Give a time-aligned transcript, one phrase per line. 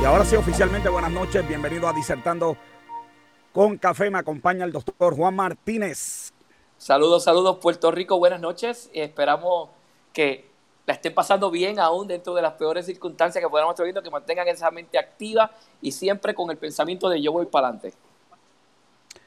[0.00, 1.46] Y ahora sí, oficialmente, buenas noches.
[1.46, 2.56] Bienvenido a Disertando
[3.52, 4.10] con Café.
[4.10, 6.32] Me acompaña el doctor Juan Martínez.
[6.78, 8.18] Saludos, saludos, Puerto Rico.
[8.18, 8.90] Buenas noches.
[8.92, 9.68] Y esperamos
[10.12, 10.50] que
[10.86, 14.10] la estén pasando bien aún dentro de las peores circunstancias que podamos estar viendo, que
[14.10, 17.94] mantengan esa mente activa y siempre con el pensamiento de yo voy para adelante.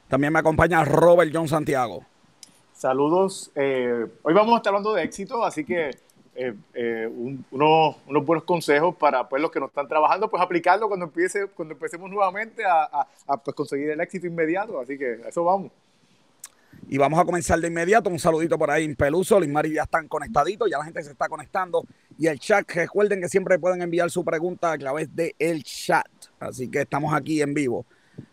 [0.08, 2.04] También me acompaña Robert John Santiago.
[2.74, 3.50] Saludos.
[3.54, 6.05] Eh, hoy vamos a estar hablando de éxito, así que
[6.36, 7.08] eh, eh,
[7.50, 11.74] unos, buenos consejos para pues, los que no están trabajando, pues aplicarlo cuando, empiece, cuando
[11.74, 13.06] empecemos nuevamente a,
[13.42, 14.78] pues, conseguir el éxito inmediato.
[14.78, 15.72] Así que a eso vamos.
[16.88, 18.10] Y vamos a comenzar de inmediato.
[18.10, 19.38] Un saludito por ahí en Peluso.
[19.38, 21.84] Luis Mari ya están conectaditos, ya la gente se está conectando.
[22.18, 26.06] Y el chat, recuerden que siempre pueden enviar su pregunta a través del el chat.
[26.38, 27.86] Así que estamos aquí en vivo.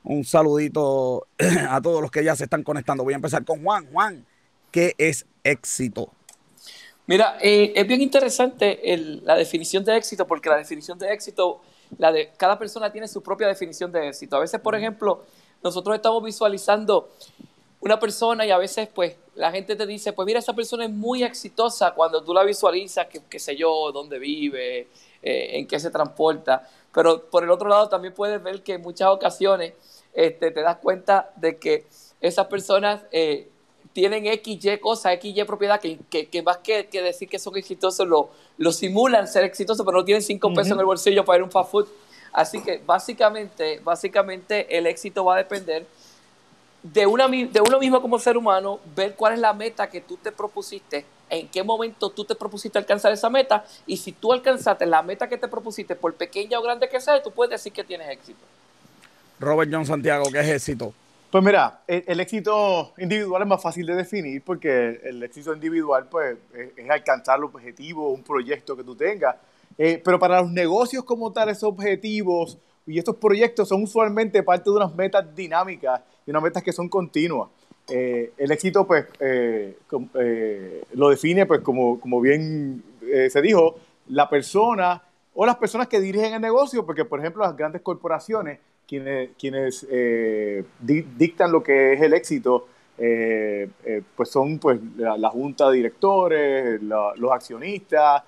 [0.04, 1.28] Un saludito
[1.70, 3.04] a todos los que ya se están conectando.
[3.04, 3.88] Voy a empezar con Juan.
[3.92, 4.26] Juan,
[4.72, 6.12] ¿qué es éxito?
[7.06, 8.80] Mira, eh, es bien interesante
[9.24, 11.60] la definición de éxito, porque la definición de éxito,
[11.98, 14.38] la de cada persona tiene su propia definición de éxito.
[14.38, 15.24] A veces, por ejemplo,
[15.62, 17.10] nosotros estamos visualizando
[17.82, 20.92] una persona y a veces pues la gente te dice, pues mira, esa persona es
[20.92, 24.88] muy exitosa cuando tú la visualizas, que, qué sé yo, dónde vive,
[25.22, 26.70] eh, en qué se transporta.
[26.94, 29.74] Pero por el otro lado también puedes ver que en muchas ocasiones
[30.14, 31.86] este, te das cuenta de que
[32.22, 33.50] esas personas eh,
[33.94, 38.08] tienen X, Y cosas, X, Y propiedad, que, que, más que, decir que son exitosos,
[38.08, 41.42] lo, lo simulan ser exitosos, pero no tienen cinco pesos en el bolsillo para ir
[41.42, 41.88] a un fast food.
[42.34, 45.86] Así que básicamente, básicamente el éxito va a depender
[46.82, 50.18] de, una, de uno mismo como ser humano, ver cuál es la meta que tú
[50.18, 54.86] te propusiste, en qué momento tú te propusiste alcanzar esa meta, y si tú alcanzaste
[54.86, 57.84] la meta que te propusiste, por pequeña o grande que sea, tú puedes decir que
[57.84, 58.40] tienes éxito.
[59.40, 60.94] Robert John Santiago, ¿qué es éxito?
[61.34, 66.38] Pues mira, el, éxito individual es más fácil de definir porque el éxito individual pues,
[66.54, 69.38] es, alcanzar los objetivos, un proyecto que tú tengas.
[69.76, 74.76] Eh, pero para los negocios como tal, objetivos y estos proyectos son usualmente parte de
[74.76, 77.50] unas metas dinámicas y unas metas que son continuas.
[77.90, 79.76] Eh, el éxito, pues, eh,
[80.94, 85.02] lo define, pues, como, como bien se dijo, la persona
[85.34, 88.60] o las personas que dirigen el negocio, porque, por ejemplo, las grandes corporaciones,
[88.94, 89.88] quienes, quienes
[91.18, 98.24] dictan lo que es el éxito, pues son pues, la, junta de directores, los accionistas,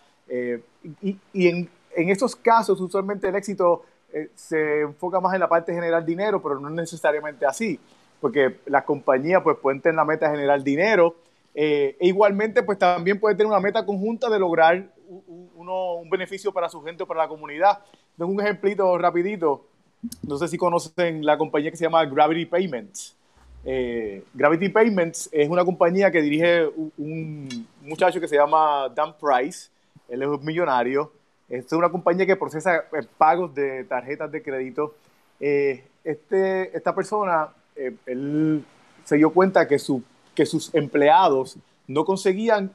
[1.01, 3.83] y, en, en estos casos, usualmente el éxito
[4.13, 7.79] eh, se enfoca más en la parte de generar dinero, pero no es necesariamente así,
[8.21, 11.15] porque la compañía pues pueden tener la meta de generar dinero,
[11.53, 16.09] eh, e igualmente pues también puede tener una meta conjunta de lograr un, uno, un
[16.09, 17.79] beneficio para su gente o para la comunidad.
[18.17, 19.65] Tengo un ejemplito rapidito,
[20.23, 23.15] no sé si conocen la compañía que se llama Gravity Payments.
[23.63, 26.67] Eh, Gravity Payments es una compañía que dirige
[26.97, 29.69] un muchacho que se llama Dan Price,
[30.07, 31.11] él es un millonario,
[31.49, 34.93] es una compañía que procesa eh, pagos de tarjetas de crédito.
[35.39, 37.49] Eh, este, esta persona,
[38.05, 38.63] él
[39.03, 40.03] se dio cuenta que, su,
[40.35, 42.71] que sus empleados no conseguían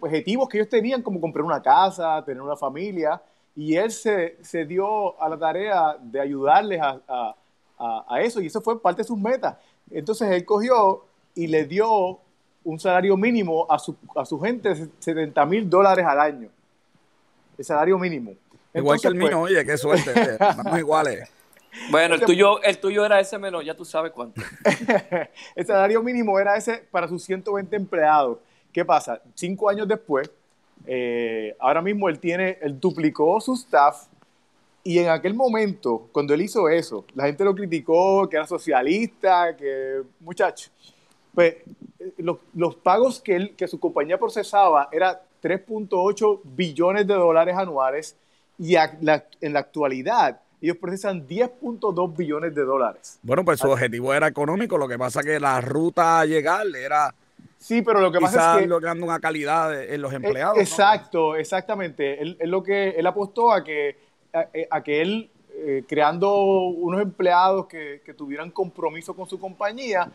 [0.00, 3.20] objetivos que ellos tenían, como comprar una casa, tener una familia,
[3.56, 8.46] y él se, se dio a la tarea de ayudarles a, a, a, eso, y
[8.46, 9.56] eso fue parte de sus metas.
[9.90, 12.20] Entonces él cogió y le dio
[12.62, 16.50] un salario mínimo a su, a su gente de 70 mil dólares al año
[17.58, 18.34] el salario mínimo.
[18.74, 21.28] Igual que el mío, pues, oye, qué suerte, estamos iguales.
[21.90, 24.40] Bueno, el tuyo, el tuyo era ese menos, ya tú sabes cuánto.
[25.54, 28.38] el salario mínimo era ese para sus 120 empleados.
[28.72, 29.20] ¿Qué pasa?
[29.34, 30.30] Cinco años después,
[30.86, 34.06] eh, ahora mismo él tiene, él duplicó su staff
[34.84, 39.56] y en aquel momento, cuando él hizo eso, la gente lo criticó, que era socialista,
[39.56, 40.70] que muchacho.
[41.34, 41.56] Pues
[41.98, 47.56] eh, los, los pagos que, él, que su compañía procesaba era 3.8 billones de dólares
[47.56, 48.16] anuales
[48.58, 53.18] y en la actualidad ellos procesan 10.2 billones de dólares.
[53.22, 57.14] Bueno, pues su objetivo era económico, lo que pasa que la ruta a llegar era...
[57.58, 58.66] Sí, pero lo que pasa es que...
[58.68, 60.58] logrando una calidad en los eh, empleados.
[60.58, 62.20] Exacto, exactamente.
[62.20, 63.96] Él, lo que, él apostó a que,
[64.70, 70.12] a, que él, eh, creando unos empleados que, que, tuvieran compromiso con su compañía,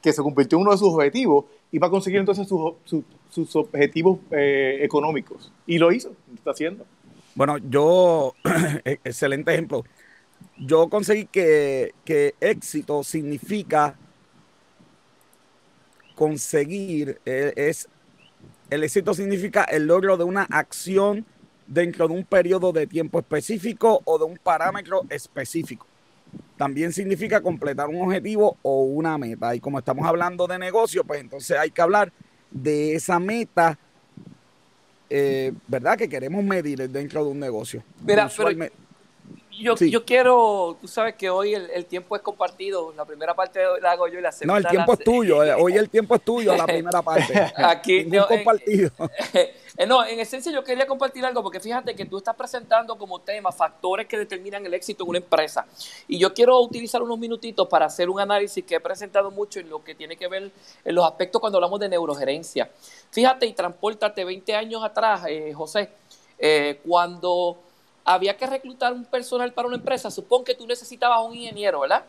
[0.00, 4.78] que se convirtió en uno de sus objetivos, iba a conseguir entonces sus objetivos eh,
[4.82, 5.52] económicos.
[5.66, 6.86] Y lo hizo, lo está haciendo.
[7.34, 8.34] Bueno, yo,
[8.84, 9.84] e-, excelente ejemplo.
[10.56, 13.96] Yo conseguí que, que éxito significa
[16.18, 17.88] conseguir, e-, es,
[18.70, 21.24] el éxito significa el logro de una acción
[21.68, 25.86] dentro de un periodo de tiempo específico o de un parámetro específico
[26.58, 29.54] también significa completar un objetivo o una meta.
[29.54, 32.12] Y como estamos hablando de negocio, pues entonces hay que hablar
[32.50, 33.78] de esa meta
[35.10, 35.96] eh, ¿verdad?
[35.96, 37.82] Que queremos medir dentro de un negocio.
[38.04, 38.70] Mira, pero
[39.58, 43.92] yo, yo quiero, tú sabes que hoy el, tiempo es compartido, la primera parte la
[43.92, 44.60] hago yo y la segunda.
[44.60, 47.52] No, el tiempo es tuyo, eh, hoy el tiempo es tuyo, la primera parte.
[47.56, 48.90] Aquí no, compartido.
[49.80, 53.20] Eh, no, en esencia yo quería compartir algo porque fíjate que tú estás presentando como
[53.20, 55.66] tema factores que determinan el éxito en una empresa.
[56.08, 59.68] Y yo quiero utilizar unos minutitos para hacer un análisis que he presentado mucho en
[59.68, 60.50] lo que tiene que ver
[60.84, 62.68] en los aspectos cuando hablamos de neurogerencia.
[63.12, 65.90] Fíjate y transportate 20 años atrás, eh, José,
[66.84, 67.56] cuando
[68.14, 72.04] había que reclutar un personal para una empresa, supón que tú necesitabas un ingeniero, ¿verdad?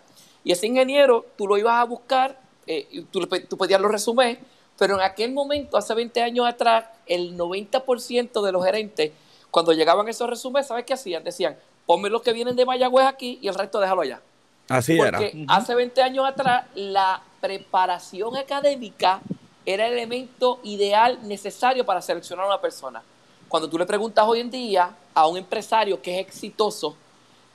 [0.46, 4.38] Y ese ingeniero tú lo ibas a buscar, eh, tú, tú pedías los resumés,
[4.78, 9.12] pero en aquel momento, hace 20 años atrás, el 90% de los gerentes,
[9.52, 11.22] cuando llegaban esos resúmenes, ¿sabes qué hacían?
[11.22, 14.22] Decían, ponme los que vienen de Mayagüez aquí y el resto déjalo allá.
[14.70, 19.20] Así Porque hace 20 años atrás, la preparación académica
[19.66, 23.04] era el elemento ideal necesario para seleccionar a una persona.
[23.50, 26.96] Cuando tú le preguntas hoy en día a un empresario que es exitoso,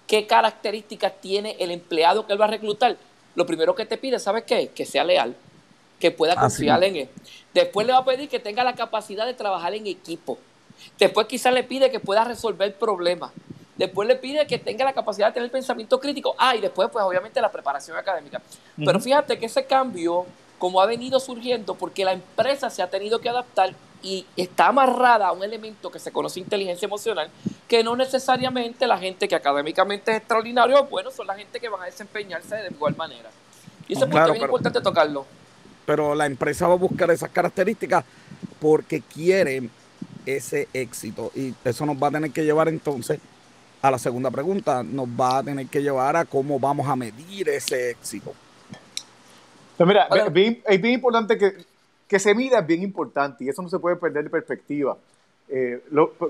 [0.08, 2.96] qué características tiene el empleado que él va a reclutar,
[3.36, 4.68] lo primero que te pide, ¿sabes qué?
[4.68, 5.36] Que sea leal,
[6.00, 7.08] que pueda confiar en él.
[7.54, 10.36] Después le va a pedir que tenga la capacidad de trabajar en equipo.
[10.98, 13.30] Después quizás le pide que pueda resolver problemas.
[13.76, 16.34] Después le pide que tenga la capacidad de tener pensamiento crítico.
[16.38, 18.42] Ah, y después, pues obviamente la preparación académica.
[18.76, 20.26] Pero fíjate que ese cambio,
[20.58, 23.74] como ha venido surgiendo, porque la empresa se ha tenido que adaptar
[24.04, 27.30] y está amarrada a un elemento que se conoce inteligencia emocional,
[27.66, 31.82] que no necesariamente la gente que académicamente es extraordinario bueno son la gente que van
[31.82, 33.30] a desempeñarse de igual manera.
[33.88, 35.26] Y eso es muy importante tocarlo.
[35.86, 38.04] Pero la empresa va a buscar esas características
[38.60, 39.68] porque quiere
[40.26, 41.32] ese éxito.
[41.34, 43.18] Y eso nos va a tener que llevar entonces
[43.82, 44.82] a la segunda pregunta.
[44.82, 48.34] Nos va a tener que llevar a cómo vamos a medir ese éxito.
[49.78, 50.32] Mira, es
[50.80, 51.73] bien importante que
[52.08, 54.96] que se mida es bien importante y eso no se puede perder de perspectiva.
[55.48, 55.82] Eh,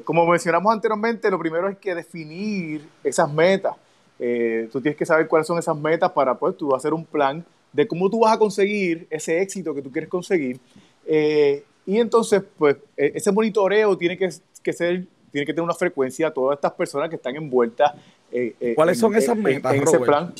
[0.04, 3.74] como mencionamos anteriormente, lo primero es que definir esas metas.
[4.18, 7.44] Eh, tú tienes que saber cuáles son esas metas para pues, tú hacer un plan
[7.72, 10.60] de cómo tú vas a conseguir ese éxito que tú quieres conseguir.
[11.06, 14.30] Eh, y entonces, pues, e, ese monitoreo tiene que,
[14.62, 17.92] que, ser, tiene que tener una frecuencia a todas estas personas que están envueltas.
[18.74, 20.32] ¿Cuáles son esas metas, en, ese plan.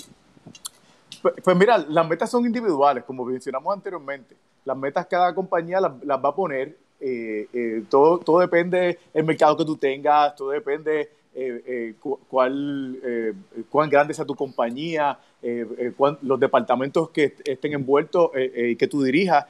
[1.23, 4.35] Pues, pues, mira, las metas son individuales, como mencionamos anteriormente
[4.65, 6.77] las metas cada compañía las, va a poner.
[7.01, 11.95] Eh, eh, todo, todo depende del mercado que tú tengas, todo depende eh,
[12.29, 12.99] cuál,
[13.69, 15.19] cuán grande sea tu compañía,
[16.23, 19.45] los departamentos que estén envueltos y que tú dirijas.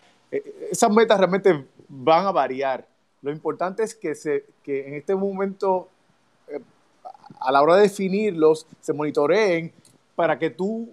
[0.71, 2.87] esas metas realmente van a variar.
[3.23, 5.89] Lo importante es que, se, que en este momento,
[7.39, 9.73] a la hora de definirlos, se monitoreen
[10.17, 10.89] para que tú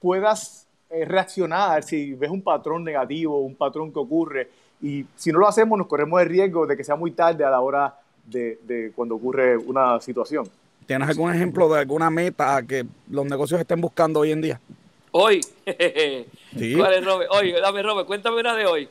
[0.00, 4.50] puedas reaccionar si ves un patrón negativo, un patrón que ocurre.
[4.82, 7.50] Y si no lo hacemos, nos corremos el riesgo de que sea muy tarde a
[7.50, 7.94] la hora
[8.24, 10.48] de, cuando ocurre una situación.
[10.86, 14.60] ¿Tienes algún ejemplo de alguna meta que los negocios estén buscando hoy en día?
[15.12, 15.40] Hoy.
[16.56, 16.74] ¿Sí?
[16.74, 17.30] ¿Cuál es, Robert?
[17.32, 18.88] Hoy, dame, Robert, cuéntame una de hoy.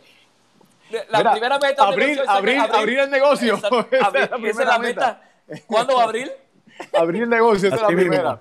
[1.09, 3.59] La primera meta abrir, abrir, abrir, el negocio.
[4.01, 5.21] Abrir, esa es la meta.
[5.67, 6.31] ¿Cuándo va a abrir?
[6.93, 8.39] abrir el negocio, esa es la primera.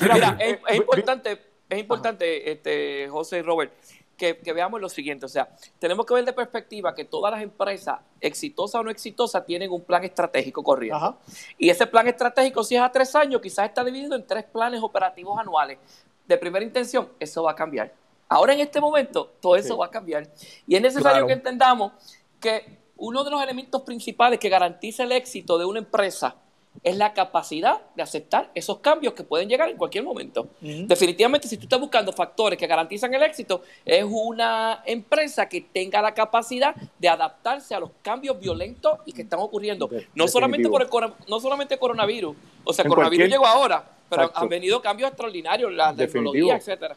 [0.00, 3.72] Mira, es, es importante es importante, este, José y Robert,
[4.16, 5.26] que, veamos lo siguiente.
[5.26, 9.44] O sea, tenemos que ver de perspectiva que todas las empresas, exitosas o no exitosas,
[9.44, 11.18] tienen un plan estratégico corriendo.
[11.58, 14.82] Y ese plan estratégico, si es a tres años, quizás está dividido en tres planes
[14.82, 15.78] operativos anuales.
[16.26, 17.92] De primera intención, eso va a cambiar.
[18.28, 20.28] Ahora en este momento, todo eso va a cambiar.
[20.66, 21.92] Y es necesario que entendamos
[22.40, 26.36] que uno de los elementos principales que garantiza el éxito de una empresa
[26.82, 30.48] es la capacidad de aceptar esos cambios que pueden llegar en cualquier momento.
[30.60, 36.02] Definitivamente, si tú estás buscando factores que garantizan el éxito, es una empresa que tenga
[36.02, 39.88] la capacidad de adaptarse a los cambios violentos y que están ocurriendo.
[40.14, 40.88] no solamente por el
[41.28, 45.94] no solamente coronavirus, o sea, el coronavirus llegó ahora, pero han venido cambios extraordinarios, la
[45.94, 46.96] tecnología, etcétera.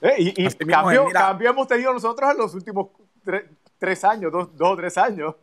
[0.00, 2.88] Eh, y, y cambio, cambio hemos tenido nosotros en los últimos
[3.78, 5.34] tres, años, dos, o tres años.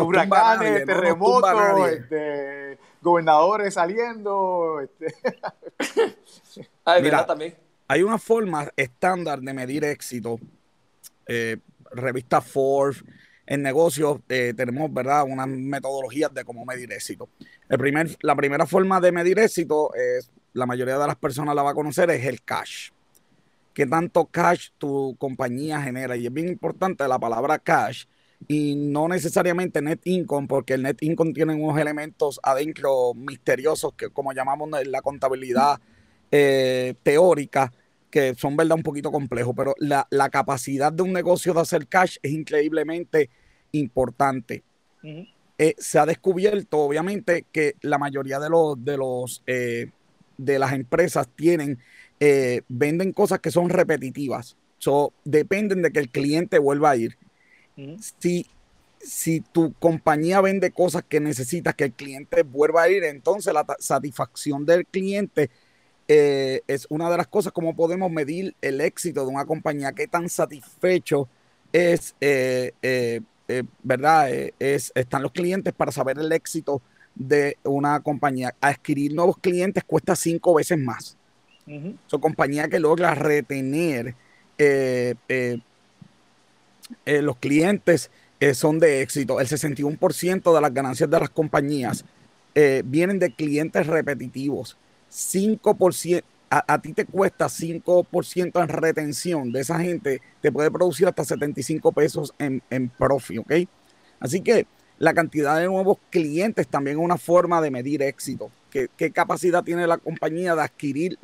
[0.00, 4.80] huracanes, terremotos, este, gobernadores saliendo.
[4.80, 5.14] Este.
[7.02, 7.54] Mira, también.
[7.88, 10.38] Hay una forma estándar de medir éxito.
[11.26, 11.56] Eh,
[11.92, 13.04] revista Forbes,
[13.46, 17.28] en negocios eh, tenemos, ¿verdad?, unas metodologías de cómo medir éxito.
[17.68, 21.62] El primer, la primera forma de medir éxito, es, la mayoría de las personas la
[21.62, 22.90] va a conocer, es el cash.
[23.74, 26.16] ¿Qué tanto cash tu compañía genera?
[26.16, 28.04] Y es bien importante la palabra cash,
[28.48, 34.10] y no necesariamente net income, porque el net income tiene unos elementos adentro misteriosos que
[34.10, 35.80] como llamamos la contabilidad
[36.30, 37.72] eh, teórica,
[38.10, 42.16] que son verdad un poquito complejos, pero la, capacidad de un negocio de hacer cash
[42.22, 43.30] es increíblemente
[43.72, 44.64] importante.
[45.58, 49.90] eh, se ha descubierto, obviamente, que la mayoría de los de los eh,
[50.38, 51.78] de las empresas tienen,
[52.18, 54.56] eh, venden cosas que son repetitivas.
[54.78, 57.18] So, dependen de que el cliente vuelva a ir.
[58.18, 58.46] Si,
[59.00, 63.64] si tu compañía vende cosas que necesitas que el cliente vuelva a ir, entonces la
[63.78, 65.50] satisfacción del cliente
[66.06, 70.28] es una de las cosas como podemos medir el éxito de una compañía, qué tan
[70.28, 71.28] satisfecho
[71.72, 72.14] es
[73.50, 74.32] eh, ¿verdad?
[74.32, 76.80] Eh, es, están los clientes para saber el éxito
[77.16, 78.54] de una compañía.
[78.60, 81.16] Adquirir nuevos clientes cuesta cinco veces más.
[82.06, 84.14] Son compañías que logra retener
[87.04, 88.10] eh, los clientes
[88.54, 89.38] son de éxito.
[89.38, 92.06] El 61% de las ganancias de las compañías
[92.86, 94.78] vienen de clientes repetitivos.
[95.12, 101.22] 5%, a, ti te cuesta 5% en retención de esa gente, te puede producir hasta
[101.22, 103.52] 75 pesos en, en profit, ¿ok?
[104.20, 104.66] Así que
[105.00, 108.50] la cantidad de nuevos clientes también es una forma de medir éxito.
[108.70, 111.18] ¿Qué, capacidad tiene la compañía de adquirir,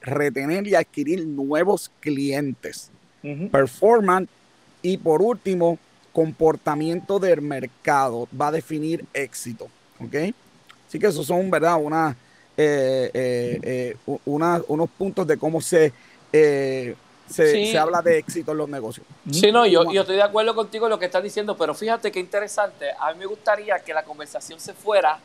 [0.00, 2.90] retener y adquirir nuevos clientes?
[3.52, 4.30] Performance
[4.82, 5.78] y por último,
[6.12, 9.68] comportamiento del mercado va a definir éxito,
[10.00, 10.34] ¿ok?
[10.88, 11.76] Así que esos son, ¿verdad?
[11.80, 12.16] Una,
[12.56, 15.92] eh, eh, eh unos puntos de cómo se,
[16.32, 16.96] eh,
[17.28, 19.06] se, habla de éxito en los negocios.
[19.30, 22.10] Sí, no, yo, yo estoy de acuerdo contigo en lo que estás diciendo, pero fíjate
[22.10, 22.86] qué interesante.
[22.98, 25.20] A mí me gustaría que la conversación se fuera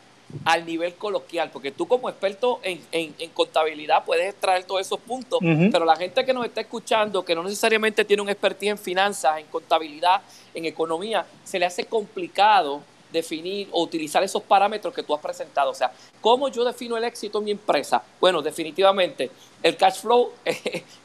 [0.45, 5.39] al nivel coloquial, porque tú como experto en, en, contabilidad puedes extraer todos esos puntos,
[5.71, 9.39] pero la gente que nos está escuchando, que no necesariamente tiene un expertise en finanzas,
[9.39, 10.21] en contabilidad,
[10.53, 12.81] en economía, se le hace complicado
[13.13, 15.69] definir o utilizar esos parámetros que tú has presentado.
[15.69, 18.01] O sea, ¿cómo yo defino el éxito en mi empresa?
[18.19, 19.29] Bueno, definitivamente
[19.61, 20.31] el cash flow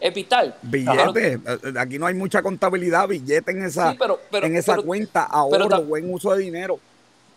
[0.00, 0.56] es, vital.
[0.62, 1.38] Billete,
[1.78, 3.94] aquí no hay mucha contabilidad, billete en esa,
[4.32, 6.80] en esa cuenta, ahorro, buen uso de dinero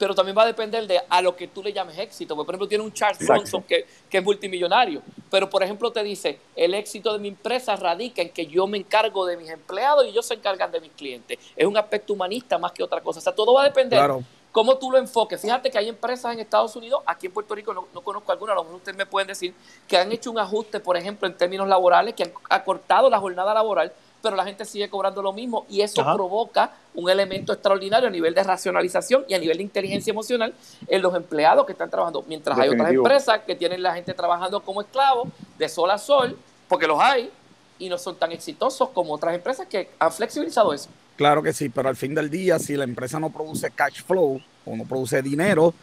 [0.01, 2.35] pero también va a depender de a lo que tú le llames éxito.
[2.35, 6.39] Por ejemplo, tiene un Charles Bronson que, que, es multimillonario, pero por ejemplo te dice,
[6.55, 10.09] el éxito de mi empresa radica en que yo me encargo de mis empleados y
[10.09, 11.37] ellos se encargan de mis clientes.
[11.55, 13.19] Es un aspecto humanista más que otra cosa.
[13.19, 15.41] O sea, todo va a depender claro cómo tú lo enfoques.
[15.41, 18.55] Fíjate que hay empresas en Estados Unidos, aquí en Puerto Rico no, conozco alguna, a
[18.55, 19.53] lo mejor ustedes me pueden decir,
[19.87, 23.53] que han hecho un ajuste, por ejemplo, en términos laborales, que han acortado la jornada
[23.53, 28.11] laboral, pero la gente sigue cobrando lo mismo y eso provoca un elemento extraordinario a
[28.11, 30.53] nivel de racionalización y a nivel de inteligencia emocional
[30.87, 32.23] en los empleados que están trabajando.
[32.27, 36.37] Mientras hay otras empresas que tienen la gente trabajando como esclavos de sol a sol,
[36.67, 37.31] porque los hay,
[37.79, 40.89] y no son tan exitosos como otras empresas que han flexibilizado eso.
[41.17, 44.39] Claro que sí, pero al fin del día, si la empresa no produce cash flow
[44.65, 45.73] o no produce dinero,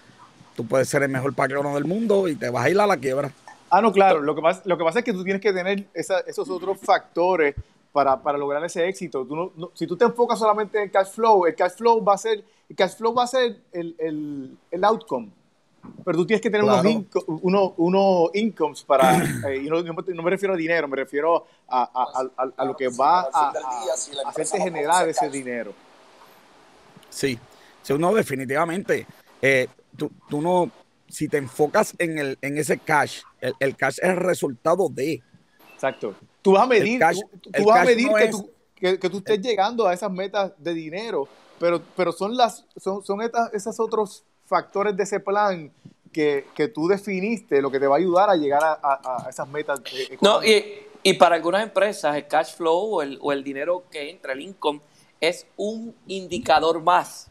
[0.56, 2.96] tú puedes ser el mejor patrono del mundo y te vas a ir a la
[2.96, 3.32] quiebra.
[3.70, 4.20] Ah, no, claro.
[4.20, 7.54] Lo que pasa, lo que pasa es que tú tienes que tener esos otros factores
[8.04, 9.26] para, lograr ese éxito.
[9.74, 12.44] si tú te enfocas solamente en el cash flow, el cash flow va a ser,
[12.68, 15.30] el cash flow va a ser el, el, el outcome
[16.04, 19.16] pero tú tienes que tener unos, unos, incomes para,
[19.48, 22.20] eh, y no, no, me refiero a dinero, me refiero a,
[22.56, 23.52] a, lo que va a,
[24.26, 25.72] hacerte generar ese dinero.
[27.08, 27.38] Sí,
[27.82, 29.06] si uno definitivamente,
[29.40, 30.70] eh, tú, tú, no,
[31.08, 35.22] si te enfocas en, el, en ese cash, el, cash es el resultado de.
[35.74, 36.14] Exacto.
[36.42, 37.00] Tú vas a medir,
[37.40, 41.28] tú, vas a medir que, tú, que, tú estés llegando a esas metas de dinero,
[41.58, 45.72] pero, pero son las, son, son estas, esas otros factores de ese plan
[46.12, 49.48] que, que, tú definiste lo que te va a ayudar a llegar a, a, esas
[49.48, 49.80] metas.
[50.20, 50.64] No, y,
[51.02, 54.40] y, para algunas empresas el cash flow o el, o el dinero que entra, el
[54.40, 54.80] income,
[55.20, 57.28] es un indicador más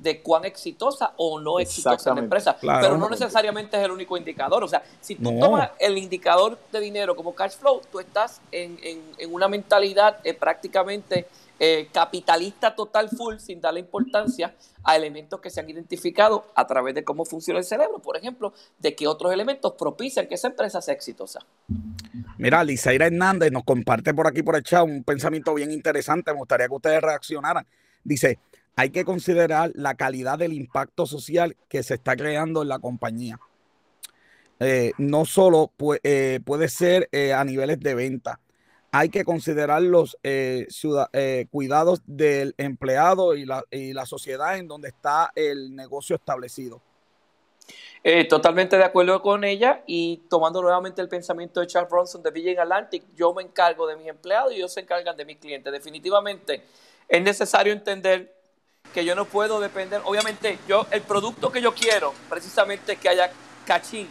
[0.00, 2.56] de cuán exitosa o no exitosa es la empresa.
[2.60, 4.64] Pero no necesariamente es el único indicador.
[4.64, 8.78] O sea, si tú tomas el indicador de dinero como cash flow, tú estás en,
[8.82, 11.26] en, en una mentalidad eh, prácticamente
[11.62, 16.94] eh, capitalista total full sin darle importancia a elementos que se han identificado a través
[16.94, 20.80] de cómo funciona el cerebro, por ejemplo, de que otros elementos propician que esa empresa
[20.80, 21.40] sea exitosa.
[22.38, 26.38] Mira, Lizaira Hernández nos comparte por aquí por el chat un pensamiento bien interesante, me
[26.38, 27.66] gustaría que ustedes reaccionaran.
[28.02, 28.38] Dice,
[28.76, 33.38] hay que considerar la calidad del impacto social que se está creando en la compañía.
[34.58, 35.72] Eh, no solo
[36.02, 38.40] eh, puede ser a niveles de venta,
[38.92, 40.66] hay que considerar los eh,
[41.12, 46.80] eh, cuidados del empleado y la, y la, sociedad en donde está el negocio establecido.
[48.02, 52.30] Eh, totalmente de acuerdo con ella y tomando nuevamente el pensamiento de Charles Bronson de
[52.30, 55.72] Virgin Atlantic, yo me encargo de mis empleados y ellos se encargan de mis clientes.
[55.72, 56.64] Definitivamente
[57.08, 58.34] es necesario entender
[58.92, 63.08] que yo no puedo depender, obviamente yo el producto que yo quiero precisamente es que
[63.08, 63.30] haya
[63.66, 64.08] cachín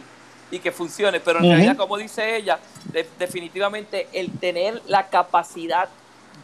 [0.50, 1.20] y que funcione.
[1.20, 2.58] Pero en realidad, como dice ella,
[3.18, 5.88] definitivamente el tener la capacidad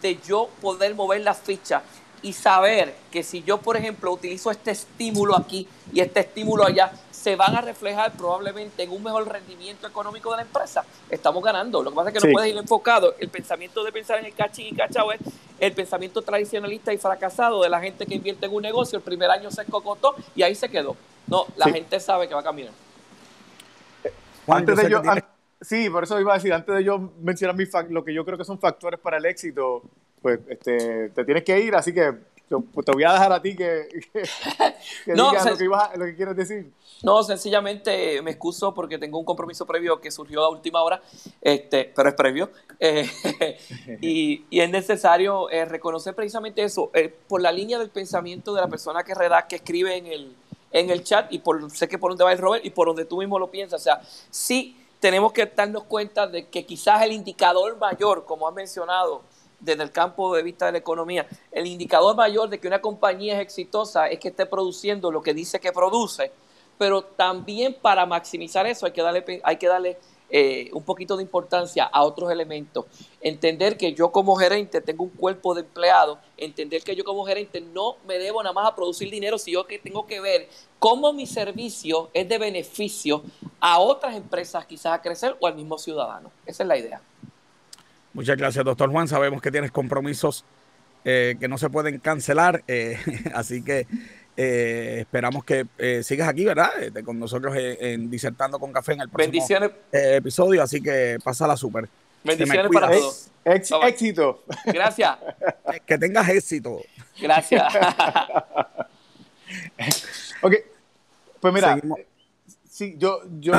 [0.03, 1.83] de yo poder mover la ficha
[2.23, 6.93] y saber que si yo, por ejemplo, utilizo este estímulo aquí y este estímulo allá,
[7.11, 10.85] se van a reflejar probablemente en un mejor rendimiento económico de la empresa.
[11.11, 11.83] Estamos ganando.
[11.83, 13.15] Lo que pasa es que no puedes ir enfocado.
[13.19, 15.21] El pensamiento de pensar en el cachín y cachao es
[15.59, 18.99] el pensamiento tradicionalista y fracasado de la gente que invierte en un negocio.
[18.99, 20.97] El primer año se escocotó y ahí se quedó.
[21.27, 22.73] No, la gente sabe que va a caminar.
[24.47, 25.03] Antes de yo,
[25.61, 28.39] sí, por eso iba a decir, antes de yo mencionar mi lo que yo creo
[28.39, 29.83] que son factores para el éxito,
[30.23, 32.15] pues este, te tienes que ir, así que
[32.49, 33.89] pues, te voy a dejar a ti que,
[35.07, 36.73] digas lo, que lo que quieres decir.
[37.03, 41.03] No, sencillamente me excuso porque tengo un compromiso previo que surgió a última hora,
[41.41, 42.51] este, pero es previo.
[42.79, 43.09] Eh,
[44.01, 48.61] y, y, es necesario eh, reconocer precisamente eso, eh, por la línea del pensamiento de
[48.61, 50.37] la persona que redacta, que escribe en el,
[50.73, 53.05] en el chat, y por sé que por donde va el Robert, y por donde
[53.05, 53.81] tú mismo lo piensas.
[53.81, 54.01] O sea,
[54.31, 59.23] sí tenemos que darnos cuenta de que quizás el indicador mayor, como has mencionado,
[59.61, 63.35] desde el campo de vista de la economía, el indicador mayor de que una compañía
[63.35, 66.33] es exitosa es que esté produciendo lo que dice que produce,
[66.79, 69.99] pero también para maximizar eso hay que darle, hay que darle
[70.29, 72.85] eh, un poquito de importancia a otros elementos.
[73.21, 77.61] Entender que yo como gerente tengo un cuerpo de empleados, entender que yo como gerente
[77.61, 80.49] no me debo nada más a producir dinero, sino que tengo que ver
[80.81, 83.23] cómo mi servicio es de beneficio
[83.61, 86.33] a otras empresas quizás a crecer o al mismo ciudadano.
[86.45, 87.01] Esa es la idea.
[88.17, 89.07] Muchas gracias, doctor Juan.
[89.07, 90.47] Sabemos que tienes compromisos
[91.05, 92.99] eh, que no se pueden cancelar, eh,
[93.35, 93.87] así que
[94.39, 95.67] eh, esperamos que
[96.03, 96.71] sigas aquí, ¿verdad?
[96.81, 101.91] Este, con nosotros en, Disertando con Café en el próximo episodio, así que pásala súper.
[102.25, 103.31] Bendiciones para todos.
[103.45, 104.45] éxito.
[104.65, 105.19] Gracias.
[105.85, 106.81] Que tengas éxito.
[107.21, 107.65] Gracias.
[110.41, 110.55] ok,
[111.39, 111.79] pues mira,
[112.67, 113.53] sí, yo, yo,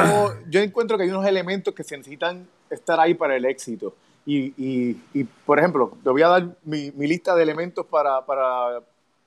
[0.50, 3.94] yo encuentro que hay unos elementos que se necesitan estar ahí para el éxito.
[4.30, 8.80] Y, y, por ejemplo, te voy a dar mi, mi lista de elementos para, para,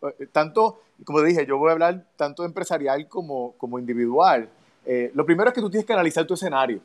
[0.03, 4.51] eh, tanto, como dije, yo voy a hablar tanto empresarial como, como individual.
[4.85, 6.81] Eh, lo primero es que tú tienes que analizar tu escenario.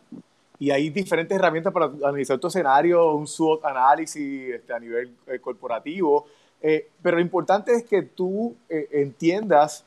[0.59, 5.39] Y hay diferentes herramientas para analizar tu escenario, un SWOT análisis este, a nivel eh,
[5.39, 6.25] corporativo.
[7.01, 9.83] pero lo importante es que tú entiendas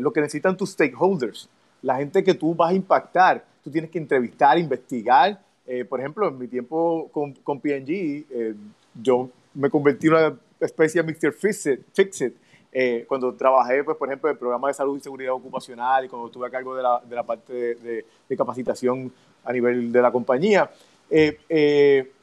[0.00, 1.48] lo que necesitan tus stakeholders,
[1.82, 3.44] la gente que tú vas a impactar.
[3.64, 8.54] Tú tienes que entrevistar, investigar eh, por ejemplo, en mi tiempo con, con PNG, eh,
[8.94, 11.32] yo me convertí en una especie de Mr.
[11.32, 12.36] Fixit,
[12.72, 16.08] eh, cuando trabajé, pues, por ejemplo, en el programa de salud y seguridad ocupacional y
[16.08, 19.12] cuando estuve a cargo de la, de la parte de, de, capacitación
[19.44, 20.70] a nivel de la compañía.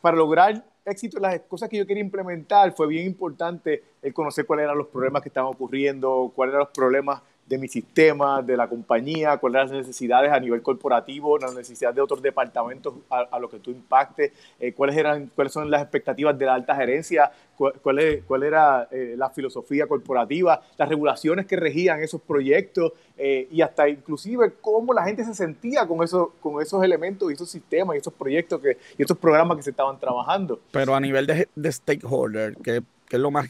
[0.02, 4.66] para lograr éxito, las cosas que yo quería implementar, fue bien importante el conocer cuáles
[4.66, 8.68] eran los problemas que estaban ocurriendo, cuáles eran los problemas de mi sistema, de la
[8.68, 13.40] compañía, cuáles eran las necesidades a nivel corporativo, las necesidades de otros departamentos a, a
[13.40, 17.32] lo que tú impactes, eh, cuáles, eran, cuáles son las expectativas de la alta gerencia,
[17.58, 23.62] cuál, cuál, era eh, la filosofía corporativa, las regulaciones que regían esos proyectos eh, y
[23.62, 27.96] hasta inclusive cómo la gente se sentía con, eso, con esos elementos y esos sistemas
[27.96, 30.60] y esos proyectos que, y esos programas que se estaban trabajando.
[30.72, 33.48] Pero a nivel de, de stakeholder, ¿qué, es lo más,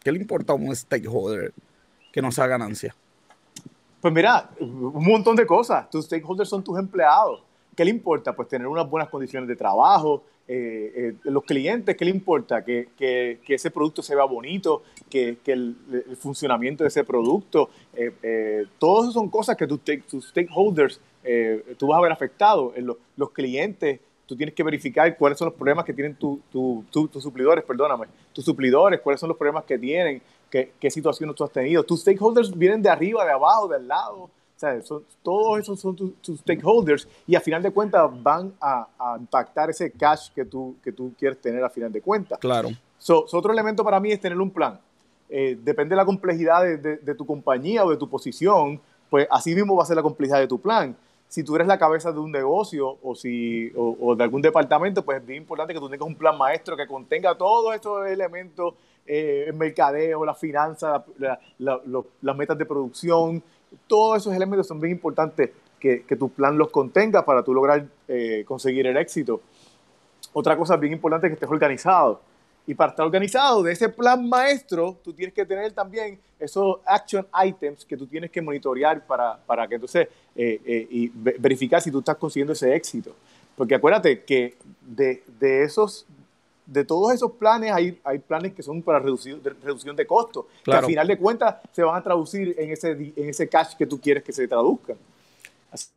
[0.00, 1.52] ¿qué le importa a un stakeholder
[2.12, 2.94] que no sea ganancia?
[4.00, 5.90] Pues mira, un montón de cosas.
[5.90, 7.42] Tus stakeholders son tus empleados.
[7.76, 8.34] ¿Qué le importa?
[8.34, 10.22] Pues tener unas buenas condiciones de trabajo.
[10.48, 12.64] Eh, eh, los clientes, ¿qué le importa?
[12.64, 15.76] Que, que, que, ese producto se vea bonito, que, que el,
[16.18, 17.70] funcionamiento de ese producto.
[17.94, 21.00] Eh, todas esas son cosas que tus, tus stakeholders
[21.76, 22.72] tú vas a ver afectado.
[22.78, 26.40] Los, los clientes, tú tienes que verificar cuáles son los problemas que tienen tus
[27.20, 31.50] suplidores, perdóname, tus suplidores, cuáles son los problemas que tienen, qué, qué situaciones tú has
[31.50, 31.82] tenido.
[31.82, 34.22] Tus stakeholders vienen de arriba, de abajo, del lado.
[34.22, 38.86] O sea, son, todos esos son tus, stakeholders y a final de cuentas van a,
[39.18, 42.38] impactar ese cash que tú, que tú quieres tener a final de cuentas.
[42.38, 42.68] Claro.
[42.98, 44.78] So, otro elemento para mí es tener un plan.
[45.28, 49.56] Eh, depende de la complejidad de, de, tu compañía o de tu posición, pues así
[49.56, 50.96] mismo va a ser la complejidad de tu plan.
[51.30, 55.20] Si tú eres la cabeza de un negocio o, si, o, de algún departamento, pues
[55.20, 58.74] es bien importante que tú tengas un plan maestro que contenga todos estos elementos
[59.06, 61.04] eh, el mercadeo, la finanza,
[61.58, 63.40] las metas de producción,
[63.86, 68.44] todos esos elementos son bien importantes que, tu plan los contenga para tú lograr eh,
[68.44, 69.40] conseguir el éxito.
[70.32, 72.20] Otra cosa bien importante es que estés organizado.
[72.70, 77.26] Y para estar organizado de ese plan maestro, tú tienes que tener también esos action
[77.44, 80.06] items que tú tienes que monitorear para, para que entonces
[80.36, 83.12] eh, y verificar si tú estás consiguiendo ese éxito.
[83.56, 86.06] Porque acuérdate que de, de esos
[86.64, 90.70] de todos esos planes hay, hay planes que son para reducir, reducción de costos, que
[90.70, 94.00] al final de cuentas se van a traducir en ese, en ese cash que tú
[94.00, 94.94] quieres que se traduzca.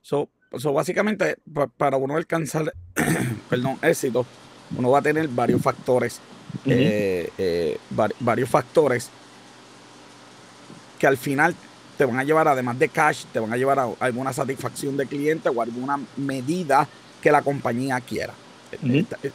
[0.01, 0.27] So,
[0.73, 1.37] básicamente,
[1.77, 2.73] para uno alcanzar
[3.49, 4.25] perdón, éxito,
[4.75, 6.19] uno va a tener varios factores,
[6.65, 7.77] eh, eh,
[8.19, 9.09] varios factores
[10.99, 11.55] que al final
[11.97, 15.05] te van a llevar, además de cash, te van a llevar a alguna satisfacción de
[15.05, 16.87] cliente o alguna medida
[17.21, 18.33] que la compañía quiera.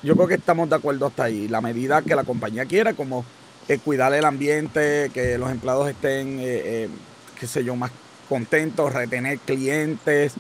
[0.03, 1.47] Yo creo que estamos de acuerdo hasta ahí.
[1.47, 3.25] La medida que la compañía quiera, como
[3.69, 7.93] eh, cuidar el ambiente, que los empleados estén, qué sé yo, más
[8.29, 10.35] contentos, retener clientes,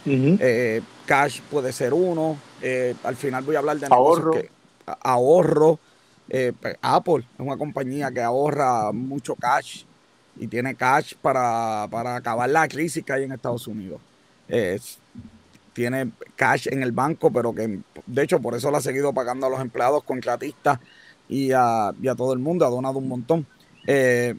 [1.06, 2.38] cash puede ser uno.
[3.04, 4.32] al final voy a hablar de ahorro.
[4.32, 4.50] Que,
[5.02, 5.78] ahorro.
[6.28, 9.84] Pues, Apple es una compañía que ahorra mucho cash
[10.36, 11.84] y tiene cash para,
[12.16, 14.00] acabar la crisis que hay en Estados Unidos.
[15.72, 19.46] tiene cash en el banco, pero que de hecho por eso lo ha seguido pagando
[19.46, 20.78] a los empleados contratistas
[21.28, 23.46] y a, y a todo el mundo, ha donado un montón.
[23.86, 24.34] Eh,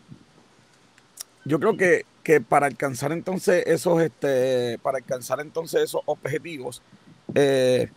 [1.46, 6.82] yo creo que, que, para alcanzar entonces esos, este, para alcanzar entonces esos objetivos,
[7.36, 7.90] eh,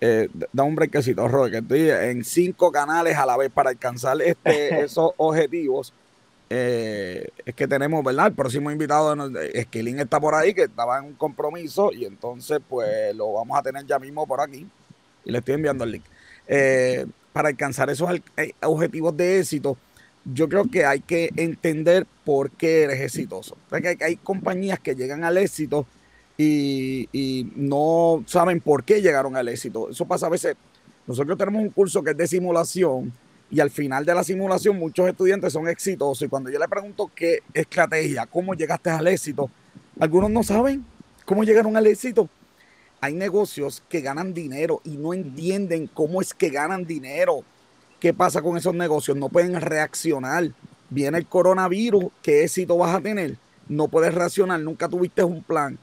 [0.00, 4.20] eh, da un brequecito, Roy, que estoy en cinco canales a la vez para alcanzar
[4.22, 5.92] este, esos objetivos.
[6.48, 8.28] es que tenemos, ¿verdad?
[8.28, 9.14] El próximo invitado,
[9.52, 13.62] Esquilín está por ahí, que estaba en un compromiso, y entonces, pues lo vamos a
[13.62, 14.66] tener ya mismo por aquí.
[15.24, 16.04] Y le estoy enviando el link.
[17.32, 18.08] para alcanzar esos
[18.62, 19.76] objetivos de éxito,
[20.32, 23.56] yo creo que hay que entender por qué eres exitoso.
[23.70, 25.86] Hay, compañías que llegan al éxito
[26.38, 29.90] y, no saben por qué llegaron al éxito.
[29.90, 30.56] Eso pasa a veces.
[31.06, 33.12] Nosotros tenemos un curso que es de simulación
[33.50, 37.10] y al final de la simulación muchos estudiantes son exitosos y cuando yo le pregunto
[37.14, 39.50] qué estrategia, cómo llegaste al éxito,
[39.98, 40.84] algunos no saben
[41.24, 42.28] cómo llegaron al éxito.
[43.00, 47.42] Hay negocios que ganan dinero y no entienden cómo es que ganan dinero
[48.00, 49.16] ¿Qué pasa con esos negocios?
[49.16, 50.52] No pueden reaccionar.
[50.88, 53.36] Viene el coronavirus, ¿qué éxito vas a tener?
[53.68, 55.76] No puedes reaccionar, nunca tuviste un plan.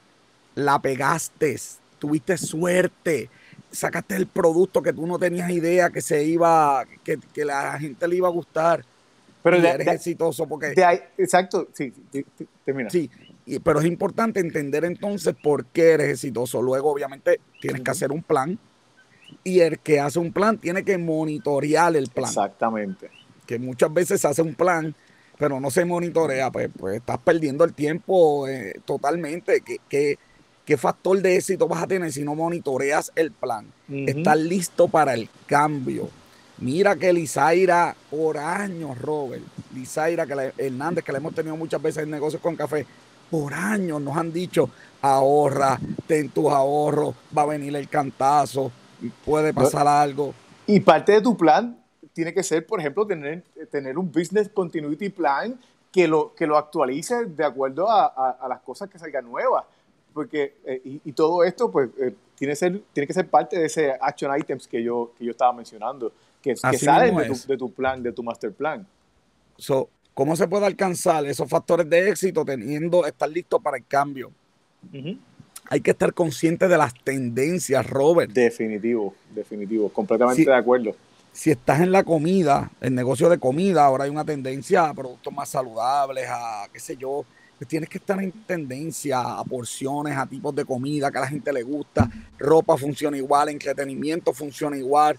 [0.55, 1.59] La pegaste,
[1.99, 3.29] tuviste suerte,
[3.71, 8.07] sacaste el producto que tú no tenías idea que se iba, que, que la gente
[8.07, 8.83] le iba a gustar.
[9.43, 10.73] Pero eres exitoso porque...
[11.17, 11.93] exacto, sí,
[12.63, 12.89] termina.
[12.89, 13.11] Sí,
[13.63, 16.63] pero es importante entender entonces por qué eres exitoso.
[16.63, 18.57] Luego, obviamente, tienes que hacer un plan
[19.43, 22.27] y el que hace un plan tiene que monitorear el plan.
[22.27, 23.11] Exactamente.
[23.45, 24.95] Que muchas veces hace un plan,
[25.37, 29.61] pero no se monitorea, pues, pues estás perdiendo el tiempo eh, totalmente.
[29.61, 30.17] ¿Qué,
[30.65, 33.65] qué, factor de éxito vas a tener si no monitoreas el plan?
[33.89, 36.09] Estás listo para el cambio.
[36.57, 42.03] Mira que Lizaira, por años, Robert, Lizaira que Hernández, que le hemos tenido muchas veces
[42.03, 42.85] en negocios con café,
[43.29, 44.69] por años nos han dicho,
[45.01, 48.71] ahorra, ten tus ahorros, va a venir el cantazo,
[49.25, 50.33] puede pasar algo.
[50.67, 51.77] Y parte de tu plan
[52.13, 55.59] tiene que ser, por ejemplo, tener, tener un business continuity plan
[55.91, 59.65] que lo, que lo actualice de acuerdo a, las cosas que salgan nuevas.
[60.15, 63.93] Porque, eh, y, todo esto, pues, eh, tiene, ser, tiene que ser parte de ese
[64.01, 68.11] action items que yo, que yo estaba mencionando, que, que salen de tu, plan, de
[68.11, 68.87] tu master plan.
[69.57, 74.31] So, ¿Cómo se puede alcanzar esos factores de éxito teniendo, estar listo para el cambio?
[75.69, 78.31] hay que estar consciente de las tendencias, Robert.
[78.31, 80.95] Definitivo, definitivo, completamente de acuerdo.
[81.33, 85.33] Si estás en la comida, el negocio de comida, ahora hay una tendencia a productos
[85.33, 87.25] más saludables, a qué sé yo,
[87.63, 91.53] tienes que estar en tendencia a porciones, a tipos de comida que a la gente
[91.53, 95.17] le gusta, ropa funciona igual, entretenimiento funciona igual,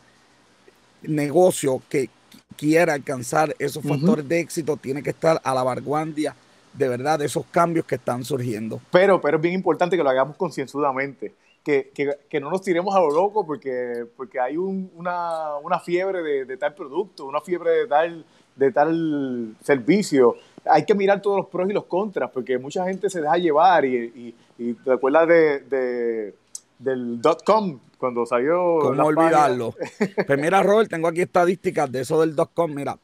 [1.02, 2.10] negocio que
[2.56, 6.34] quiera alcanzar esos factores de éxito tiene que estar a la vanguardia
[6.72, 8.80] de verdad de esos cambios que están surgiendo.
[8.90, 11.32] Pero, pero es bien importante que lo hagamos concienzudamente,
[11.64, 11.90] que,
[12.28, 16.56] que, no nos tiremos a lo loco porque, porque hay una, una, fiebre de, de,
[16.56, 20.36] tal producto, una fiebre de tal, de tal servicio.
[20.70, 23.84] Hay que mirar todos los pros y los contras, porque mucha gente se deja llevar
[23.84, 26.34] y, y, te acuerdas de, de,
[26.78, 28.78] del dot com cuando salió.
[28.80, 29.74] ¿Cómo olvidarlo?
[30.26, 32.72] pues mira, Robert, tengo aquí estadísticas de eso del dot com.
[32.72, 32.98] Mira,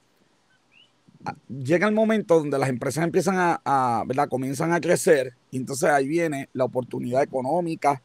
[1.48, 4.28] llega el momento donde las empresas empiezan a, ¿verdad?
[4.28, 8.02] Comienzan a crecer y entonces ahí viene la oportunidad económica,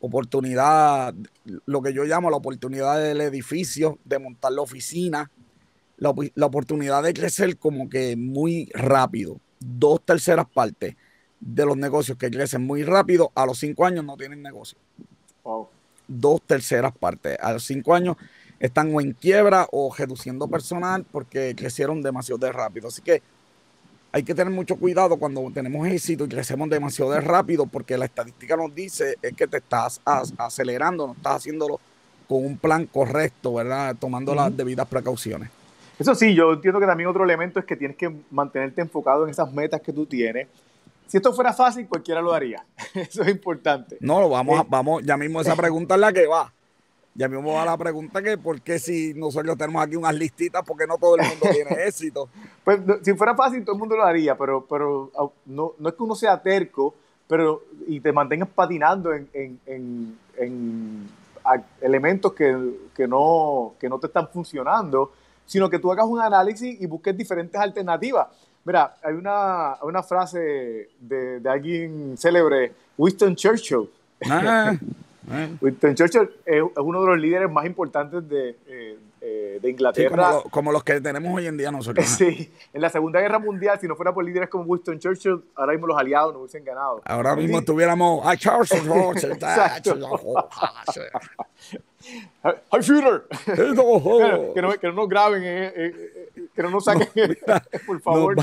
[0.00, 1.14] oportunidad,
[1.66, 5.30] lo que yo llamo la oportunidad del edificio, de montar la oficina,
[6.02, 9.38] la, la oportunidad de crecer como que muy rápido.
[9.60, 10.96] Dos terceras partes
[11.38, 14.78] de los negocios que crecen muy rápido, a los cinco años no tienen negocio.
[16.08, 17.38] Dos terceras partes.
[17.40, 18.16] A los cinco años
[18.58, 22.88] están o en quiebra o reduciendo personal porque crecieron demasiado de rápido.
[22.88, 23.22] Así que
[24.10, 28.06] hay que tener mucho cuidado cuando tenemos éxito y crecemos demasiado de rápido porque la
[28.06, 31.80] estadística nos dice es que te estás acelerando, no estás haciéndolo
[32.28, 33.96] con un plan correcto, ¿verdad?
[33.98, 35.61] Tomando las debidas precauciones.
[36.02, 39.30] Eso sí, yo entiendo que también otro elemento es que tienes que mantenerte enfocado en
[39.30, 40.48] esas metas que tú tienes.
[41.06, 42.64] Si esto fuera fácil, cualquiera lo haría.
[42.94, 43.98] Eso es importante.
[44.00, 46.52] No, vamos, eh, vamos, ya mismo esa pregunta es la que va
[47.14, 50.88] Ya mismo va la pregunta que por qué si nosotros tenemos aquí unas listitas, porque
[50.88, 52.28] no todo el mundo tiene éxito.
[52.64, 55.12] Pues si fuera fácil, todo el mundo lo haría, pero, pero
[55.46, 56.96] no, no es que uno sea terco,
[57.28, 61.08] pero y te mantengas patinando en, en, en, en
[61.80, 62.56] elementos que,
[62.92, 65.12] que, no, que no te están funcionando,
[65.52, 68.26] sino que tú hagas un análisis y busques diferentes alternativas.
[68.64, 73.86] Mira, hay una, una frase de, de alguien célebre, Winston Churchill.
[74.30, 74.74] Ah.
[75.60, 78.56] Winston Churchill es, uno de los líderes más importantes de,
[79.52, 80.42] eh, eh, de Inglaterra.
[80.50, 82.06] como, los que tenemos hoy en día nosotros.
[82.22, 85.72] Sí, en la Segunda Guerra Mundial, si no fuera por líderes como Winston Churchill, ahora
[85.72, 87.02] mismo los aliados no hubiesen ganado.
[87.04, 88.82] Ahora mismo estuviéramos a Churchill.
[92.44, 93.24] ¡Hi, Führer!
[94.54, 97.38] que, no, que no nos graben, eh, eh, que no nos saquen,
[97.86, 98.36] por favor.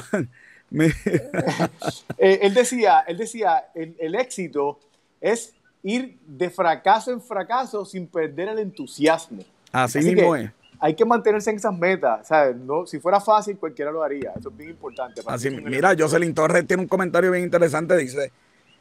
[2.17, 4.79] él decía, él decía el, el éxito
[5.21, 9.43] es ir de fracaso en fracaso sin perder el entusiasmo.
[9.71, 10.51] Así, mismo es.
[10.79, 12.27] Hay que mantenerse en esas metas.
[12.27, 12.55] ¿sabes?
[12.55, 14.33] No, si fuera fácil, cualquiera lo haría.
[14.37, 15.21] Eso es bien importante.
[15.25, 17.97] Así, mira, Jocelyn Torres tiene un comentario bien interesante.
[17.97, 18.31] Dice,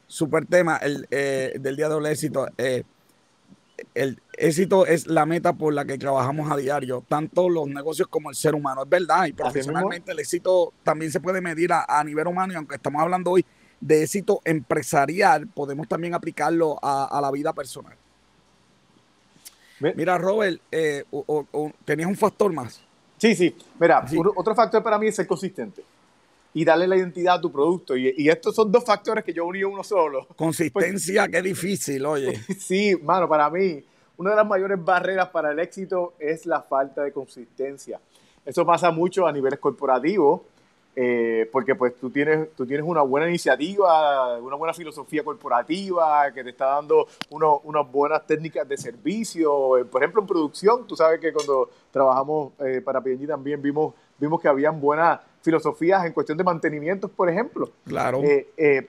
[0.07, 2.47] super tema el, eh, del día del éxito.
[2.57, 2.83] Eh,
[3.93, 8.29] el éxito es la meta por la que trabajamos a diario, tanto los negocios como
[8.29, 8.83] el ser humano.
[8.83, 12.55] Es verdad, y profesionalmente el éxito también se puede medir a, a nivel humano, y
[12.57, 13.45] aunque estamos hablando hoy
[13.79, 17.95] de éxito empresarial, podemos también aplicarlo a, la vida personal.
[19.95, 21.03] Mira, Robert, eh,
[21.85, 22.81] ¿tenías un factor más?
[23.17, 23.55] Sí, sí.
[23.79, 25.83] Mira, otro factor para mí es ser consistente
[26.53, 27.95] y darle la identidad a tu producto.
[27.95, 30.27] Y, estos son dos factores que yo uní uno solo.
[30.35, 32.39] Consistencia, qué difícil, oye.
[32.59, 33.83] sí, mano, para mí,
[34.17, 37.99] una de las mayores barreras para el éxito es la falta de consistencia.
[38.45, 40.41] Eso pasa mucho a niveles corporativos
[41.01, 46.43] eh, porque pues tú tienes, tú tienes una buena iniciativa, una buena filosofía corporativa que
[46.43, 49.77] te está dando unas buenas técnicas de servicio.
[49.77, 53.93] Eh, por ejemplo, en producción, tú sabes que cuando trabajamos eh, para P&G también vimos,
[54.17, 57.71] vimos que habían buenas filosofías en cuestión de mantenimiento, por ejemplo.
[57.85, 58.21] Claro.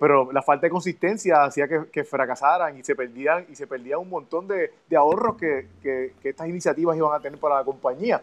[0.00, 4.10] pero la falta de consistencia hacía que, fracasaran y se perdían, y se perdían un
[4.10, 8.20] montón de, ahorros que, que, que estas iniciativas iban a tener para la compañía.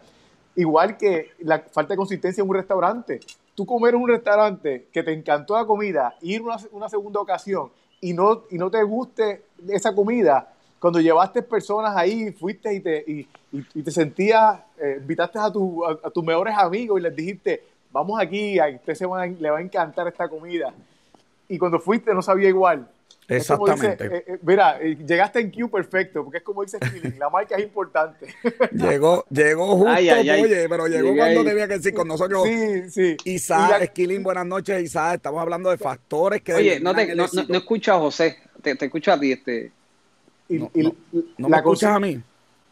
[0.56, 3.20] Igual que la falta de consistencia en un restaurante
[3.58, 7.70] tú comer en un restaurante que te encantó la comida, ir una, una segunda ocasión
[8.00, 13.04] y no, y no te guste esa comida, cuando llevaste personas ahí, fuiste y te,
[13.04, 15.82] y, te sentías, eh, invitaste a, tu,
[16.14, 19.06] tus mejores amigos y les dijiste, vamos aquí, a usted se
[19.40, 20.72] le va a encantar esta comida.
[21.48, 22.88] Y cuando fuiste no sabía igual.
[23.28, 24.06] Exactamente.
[24.06, 27.56] Eh, eh, mira, eh, llegaste en Q perfecto, porque es como dice Skilling, la marca
[27.56, 28.26] es importante.
[28.72, 32.44] llegó, llegó justo, oye, pero llegó cuando tenía que decir con nosotros.
[32.44, 33.16] Sí, sí.
[33.24, 35.16] Isaac, Skilling, buenas noches, Isaac.
[35.16, 36.54] Estamos hablando de factores que.
[36.54, 39.32] Oye, no, te, no, no, escucho a José, te, te, escucho a ti.
[39.32, 39.72] Este.
[40.48, 42.18] Y, no, me escuchas a mí?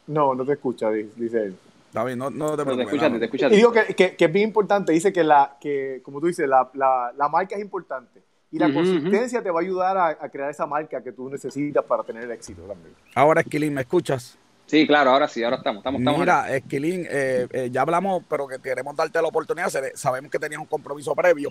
[0.07, 1.57] No, no te escucha, dice él.
[1.93, 3.01] David, no, no te preocupes.
[3.01, 6.01] Te te escucha Y digo que, que, que, es bien importante, dice que, la, que
[6.03, 9.63] como tú dices, la, la, la marca es importante y la consistencia te va a
[9.63, 12.95] ayudar a, crear esa marca que tú necesitas para tener éxito también.
[13.15, 14.39] Ahora, Esquilín, ¿me escuchas?
[14.67, 15.85] Sí, claro, ahora sí, ahora estamos.
[15.85, 19.71] estamos, Mira, Esquilín, eh, eh, ya hablamos, pero que queremos darte la oportunidad.
[19.95, 21.51] Sabemos que tenías un compromiso previo.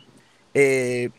[0.54, 1.10] Eh,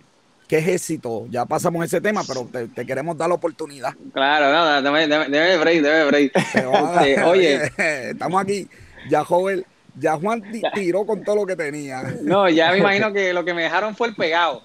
[0.47, 1.27] ¿Qué es éxito?
[1.29, 3.95] Ya pasamos ese tema, pero te, queremos dar la oportunidad.
[4.12, 6.33] Claro, no, debe, debe break, debe break.
[6.37, 7.71] Este, oye,
[8.11, 8.69] estamos aquí,
[9.09, 9.65] ya joven
[9.98, 10.42] ya Juan
[10.74, 12.02] tiró con todo lo que tenía.
[12.22, 14.62] No, ya me imagino que lo que me dejaron fue el pegado.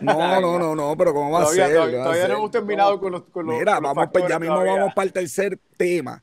[0.00, 1.72] No, no, no, no, pero ¿cómo va a ser?
[1.74, 5.06] Todavía, no hemos terminado con los, con los Mira, vamos, pues, ya mismo vamos para
[5.06, 6.22] el tercer tema.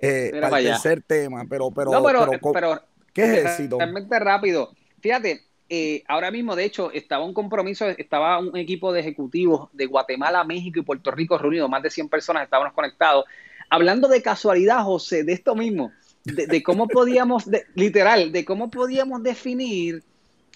[0.00, 2.80] Eh, para, el tercer tema, pero, pero, no, pero, pero,
[3.12, 3.78] ¿qué es éxito?
[3.78, 4.70] Realmente rápido.
[5.00, 9.86] Fíjate, eh, ahora mismo, de hecho, estaba un compromiso, estaba un equipo de ejecutivos de
[9.86, 13.24] Guatemala, México y Puerto Rico reunidos, más de 100 personas estábamos conectados,
[13.68, 15.92] hablando de casualidad, José, de esto mismo
[16.24, 20.02] de, cómo podíamos, literal, de cómo podíamos definir,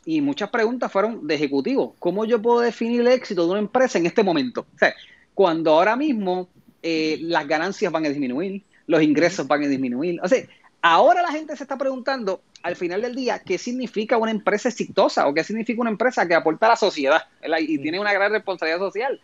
[0.04, 3.98] y muchas preguntas fueron de ejecutivo, ¿cómo yo puedo definir el éxito de una empresa
[3.98, 4.66] en este momento?
[4.74, 4.94] O sea,
[5.32, 6.48] cuando ahora mismo
[6.82, 10.20] eh, las ganancias van a disminuir, los ingresos van a disminuir.
[10.22, 10.44] O sea,
[10.82, 15.26] ahora la gente se está preguntando al final del día qué significa una empresa exitosa
[15.26, 17.22] o qué significa una empresa que aporta a la sociedad
[17.60, 19.20] y tiene una gran responsabilidad social.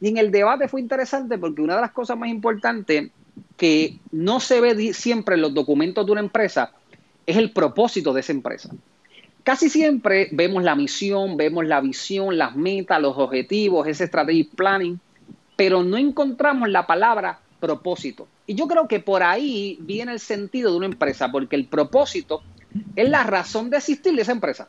[0.00, 3.10] Y en el debate fue interesante porque una de las cosas más importantes
[3.56, 6.72] que no se ve siempre en los documentos de una empresa
[7.26, 8.70] es el propósito de esa empresa.
[9.44, 15.00] Casi siempre vemos la misión, vemos la visión, las metas, los objetivos, ese strategic planning,
[15.56, 18.28] pero no encontramos la palabra propósito.
[18.46, 22.42] Y yo creo que por ahí viene el sentido de una empresa, porque el propósito
[22.96, 24.68] es la razón de existir de esa empresa.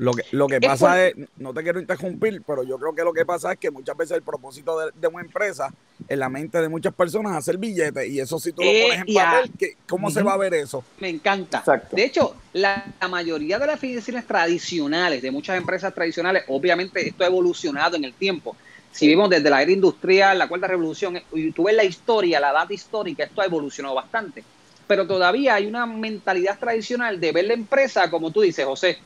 [0.00, 3.12] Lo que, lo que pasa es, no te quiero interrumpir, pero yo creo que lo
[3.12, 5.74] que pasa es que muchas veces el propósito de, una empresa
[6.08, 9.02] en la mente de muchas personas es hacer billetes y eso si tú lo pones
[9.02, 10.82] en eh, papel, ¿cómo se va a ver eso?
[11.00, 11.62] Me encanta.
[11.92, 17.26] De hecho, la, mayoría de las definiciones tradicionales de muchas empresas tradicionales, obviamente esto ha
[17.26, 18.56] evolucionado en el tiempo.
[18.90, 22.52] Si vimos desde la era industrial, la cuarta revolución, y tú ves la historia, la
[22.52, 24.44] data histórica, esto ha evolucionado bastante.
[24.86, 28.98] Pero todavía hay una mentalidad tradicional de ver la empresa, como tú dices, José,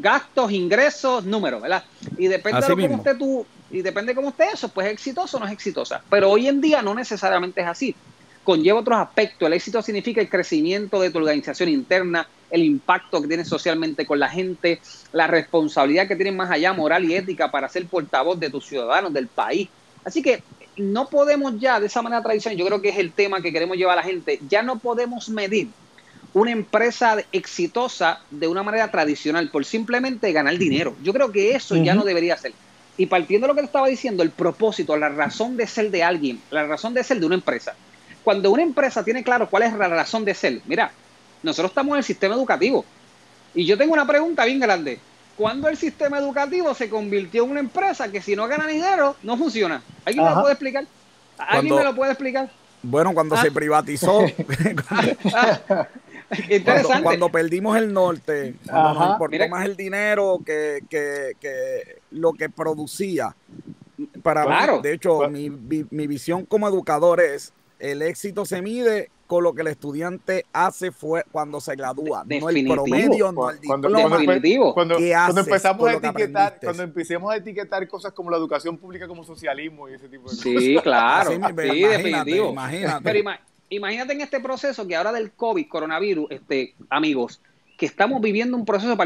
[0.00, 1.84] gastos, ingresos, números, ¿verdad?
[2.18, 5.36] Y depende de cómo esté tú, y depende de cómo esté eso, pues es exitoso
[5.36, 6.02] o no es exitosa.
[6.08, 7.94] Pero hoy en día no necesariamente es así.
[8.44, 9.46] Conlleva otros aspectos.
[9.46, 14.20] El éxito significa el crecimiento de tu organización interna, el impacto que tienes socialmente con
[14.20, 14.80] la gente,
[15.12, 19.12] la responsabilidad que tienes más allá moral y ética para ser portavoz de tus ciudadanos,
[19.12, 19.68] del país.
[20.04, 20.44] Así que
[20.76, 23.76] no podemos ya de esa manera tradicional, yo creo que es el tema que queremos
[23.76, 25.68] llevar a la gente, ya no podemos medir
[26.36, 30.94] una empresa exitosa de una manera tradicional por simplemente ganar dinero.
[31.02, 32.52] Yo creo que eso ya no debería ser.
[32.98, 36.04] Y partiendo de lo que te estaba diciendo, el propósito, la razón de ser de
[36.04, 37.74] alguien, la razón de ser de una empresa.
[38.22, 40.92] Cuando una empresa tiene claro cuál es la razón de ser, mira,
[41.42, 42.84] nosotros estamos en el sistema educativo.
[43.54, 45.00] Y yo tengo una pregunta bien grande.
[45.38, 49.38] ¿Cuándo el sistema educativo se convirtió en una empresa que si no gana dinero, no
[49.38, 49.80] funciona?
[50.04, 50.84] ¿Alguien me lo puede explicar?
[51.38, 52.50] ¿Alguien me lo puede explicar?
[52.82, 53.52] Bueno, cuando se ah.
[53.54, 54.20] privatizó.
[56.50, 57.02] Interesante.
[57.02, 63.34] Cuando, perdimos el norte, cuando nos importó más el dinero que, lo que producía.
[64.22, 69.42] Para mí, de hecho, mi, mi visión como educador es, el éxito se mide con
[69.42, 73.88] lo que el estudiante hace fue cuando se gradúa, no el promedio, no el cuando,
[73.88, 74.72] diploma.
[74.72, 74.96] Cuando,
[75.40, 79.94] empezamos a etiquetar, cuando empecemos a etiquetar cosas como la educación pública como socialismo y
[79.94, 80.42] ese tipo de cosas.
[80.42, 82.50] Sí, claro, sí, definitivo.
[82.50, 83.02] Imagínate.
[83.02, 83.18] Pero
[83.70, 87.40] imagínate en este proceso que ahora del COVID, coronavirus, este, amigos,
[87.76, 88.96] que estamos viviendo un proceso,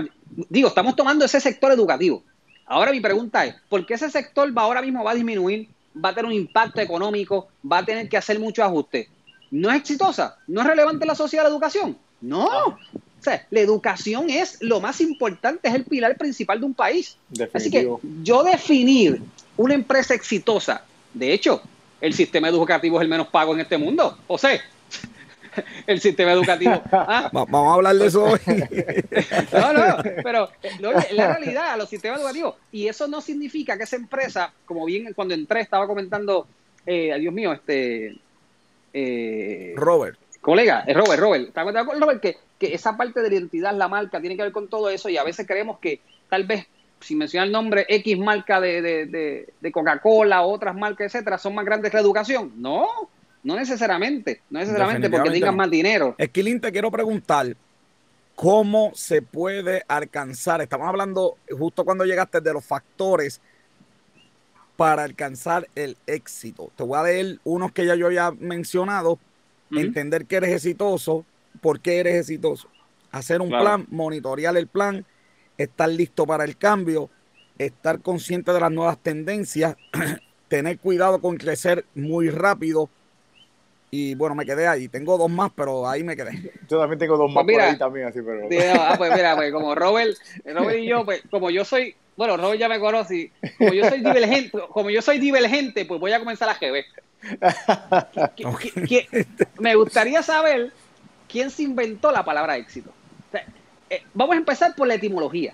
[0.48, 2.22] digo, estamos tomando ese sector educativo.
[2.66, 5.68] Ahora mi pregunta es, ¿por qué ese sector va ahora mismo va a disminuir,
[6.02, 9.08] va a tener un impacto económico, va a tener que hacer muchos ajustes?
[9.50, 10.36] ¿No es exitosa?
[10.46, 11.98] ¿No es relevante la sociedad la educación?
[12.20, 12.46] No.
[12.46, 17.16] O sea, la educación es lo más importante, es el pilar principal de un país.
[17.52, 17.88] Así que
[18.22, 19.20] yo definir
[19.56, 21.60] una empresa exitosa, de hecho,
[22.00, 24.18] el sistema educativo es el menos pago en este mundo.
[24.26, 24.60] O sea,
[25.86, 26.80] el sistema educativo.
[26.92, 27.30] ¿ah?
[27.32, 28.40] Vamos a hablar de eso hoy.
[29.52, 30.48] no, no, pero
[31.12, 32.54] la realidad, los sistemas educativos.
[32.72, 36.46] Y eso no significa que esa empresa, como bien cuando entré estaba comentando,
[36.86, 38.16] eh, Dios mío, este...
[38.92, 40.18] Eh, Robert.
[40.40, 41.48] Colega, es Robert, Robert.
[41.48, 44.42] Estamos de acuerdo, Robert, que, que esa parte de la identidad, la marca, tiene que
[44.42, 46.66] ver con todo eso y a veces creemos que tal vez
[47.00, 51.64] si menciona el nombre X marca de, de, de, Coca-Cola, otras marcas, etcétera, son más
[51.64, 52.52] grandes que la educación.
[52.56, 52.86] No,
[53.42, 56.14] no necesariamente, no necesariamente porque digan más dinero.
[56.18, 57.56] Esquilín, te quiero preguntar,
[58.34, 60.60] ¿cómo se puede alcanzar?
[60.60, 63.40] Estamos hablando justo cuando llegaste de los factores
[64.76, 66.70] para alcanzar el éxito.
[66.74, 69.18] Te voy a leer unos que ya yo había mencionado.
[69.70, 71.24] Entender que eres exitoso,
[71.60, 72.68] por qué eres exitoso.
[73.12, 75.04] Hacer un plan, monitorear el plan,
[75.62, 77.10] estar listo para el cambio,
[77.58, 79.76] estar consciente de las nuevas tendencias,
[80.48, 82.88] tener cuidado con crecer muy rápido.
[83.90, 84.88] Y bueno, me quedé ahí.
[84.88, 86.52] Tengo dos más, pero ahí me quedé.
[86.68, 88.48] Yo también tengo dos más por ahí también, así, pero.
[88.74, 92.60] ah, pues mira, pues como Robert, Robert y yo, pues como yo soy, bueno, Robert
[92.60, 96.48] ya me conoce, como yo soy divergente, como yo soy divergente, pues voy a comenzar
[96.48, 96.84] a GB.
[99.58, 100.72] me gustaría saber
[101.28, 102.92] quién se inventó la palabra éxito.
[103.90, 105.52] Eh, vamos a empezar por la etimología.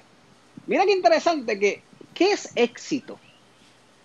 [0.66, 1.82] Mira qué interesante que,
[2.14, 3.18] ¿qué es éxito?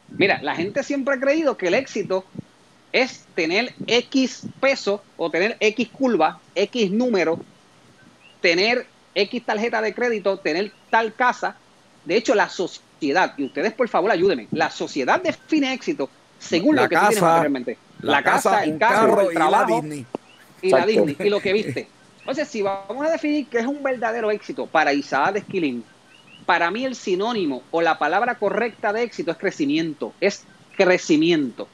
[0.09, 2.25] Mira, la gente siempre ha creído que el éxito
[2.93, 7.39] es tener X peso o tener X curva, X número,
[8.41, 11.55] tener X tarjeta de crédito, tener tal casa.
[12.05, 16.83] De hecho, la sociedad, y ustedes por favor ayúdenme, la sociedad define éxito según lo
[16.89, 17.77] que casa, tienes anteriormente.
[18.01, 20.05] La, casa, el carro, el trabajo, y la Disney.
[20.61, 21.87] Y la Disney, y lo que viste.
[22.21, 25.83] Entonces, si vamos a definir qué es un verdadero éxito para Isaac Esquilín,
[26.45, 30.43] para mí el sinónimo o la palabra correcta de éxito es crecimiento, es
[30.75, 31.67] crecimiento.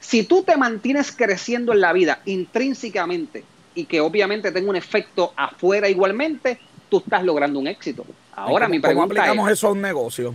[0.00, 5.32] Si tú te mantienes creciendo en la vida intrínsecamente y que obviamente tenga un efecto
[5.36, 6.58] afuera igualmente,
[6.88, 8.06] tú estás logrando un éxito.
[8.34, 10.34] Ahora mi pregunta ¿Cómo aplicamos eso a un negocio?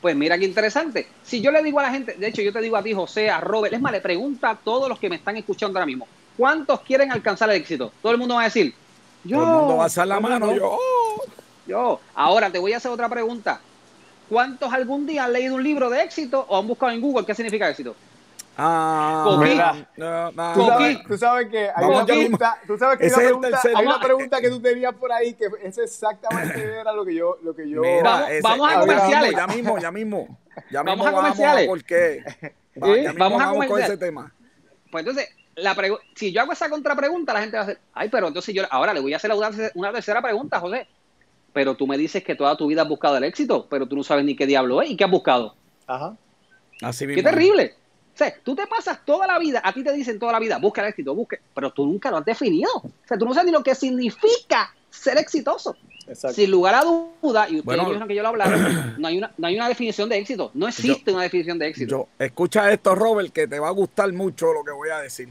[0.00, 1.06] Pues mira qué interesante.
[1.22, 3.30] Si yo le digo a la gente, de hecho yo te digo a ti, José,
[3.30, 6.08] a Robert, es más, le pregunta a todos los que me están escuchando ahora mismo,
[6.36, 7.92] ¿cuántos quieren alcanzar el éxito?
[8.02, 8.74] Todo el mundo va a decir,
[9.24, 10.78] yo, Todo el mundo va a hacer la mano, yo.
[11.66, 12.00] Yo.
[12.14, 13.60] Ahora te voy a hacer otra pregunta.
[14.28, 17.34] ¿Cuántos algún día han leído un libro de éxito o han buscado en Google qué
[17.34, 17.94] significa éxito?
[18.56, 19.48] Ah, Coquí.
[19.50, 20.68] Mira, no, no, Tú Coquí.
[20.70, 23.70] sabes, tú sabes que hay Vamos una pregunta, tú sabes que hay una pregunta, hay
[23.72, 27.14] una Vamos a- pregunta que tú tenías por ahí que es exactamente era lo que
[27.14, 27.80] yo, lo que yo.
[27.80, 29.30] Mira, Vamos- ese- vamos a ya comerciales.
[29.30, 30.38] mismo, Ya mismo, ya mismo.
[30.70, 31.66] Ya Vamos mismo a comerciales.
[31.66, 32.22] ¿Por qué?
[32.82, 33.88] Va, Sí, ya mismo vamos a vamos con comerciales.
[33.88, 34.32] ese tema.
[34.90, 35.76] Pues entonces, la
[36.14, 38.94] si yo hago esa contrapregunta, la gente va a decir, ay, pero entonces yo ahora
[38.94, 40.86] le voy a hacer una, una tercera pregunta, José.
[41.52, 44.02] Pero tú me dices que toda tu vida has buscado el éxito, pero tú no
[44.02, 45.54] sabes ni qué diablo es y qué has buscado.
[45.86, 46.16] Ajá.
[46.80, 47.22] Así mismo.
[47.22, 47.74] Qué terrible.
[48.14, 50.58] O sea, tú te pasas toda la vida, a ti te dicen toda la vida,
[50.58, 52.70] busca el éxito, busque, pero tú nunca lo has definido.
[52.74, 55.76] O sea, tú no sabes ni lo que significa ser exitoso.
[56.06, 56.34] Exacto.
[56.34, 57.84] Sin lugar a duda, y ustedes Bueno.
[57.86, 60.50] dijeron que yo lo hablaron, no hay, una, no hay una definición de éxito.
[60.54, 61.90] No existe una definición de éxito.
[61.90, 65.28] Yo, escucha esto, Robert, que te va a gustar mucho lo que voy a decir.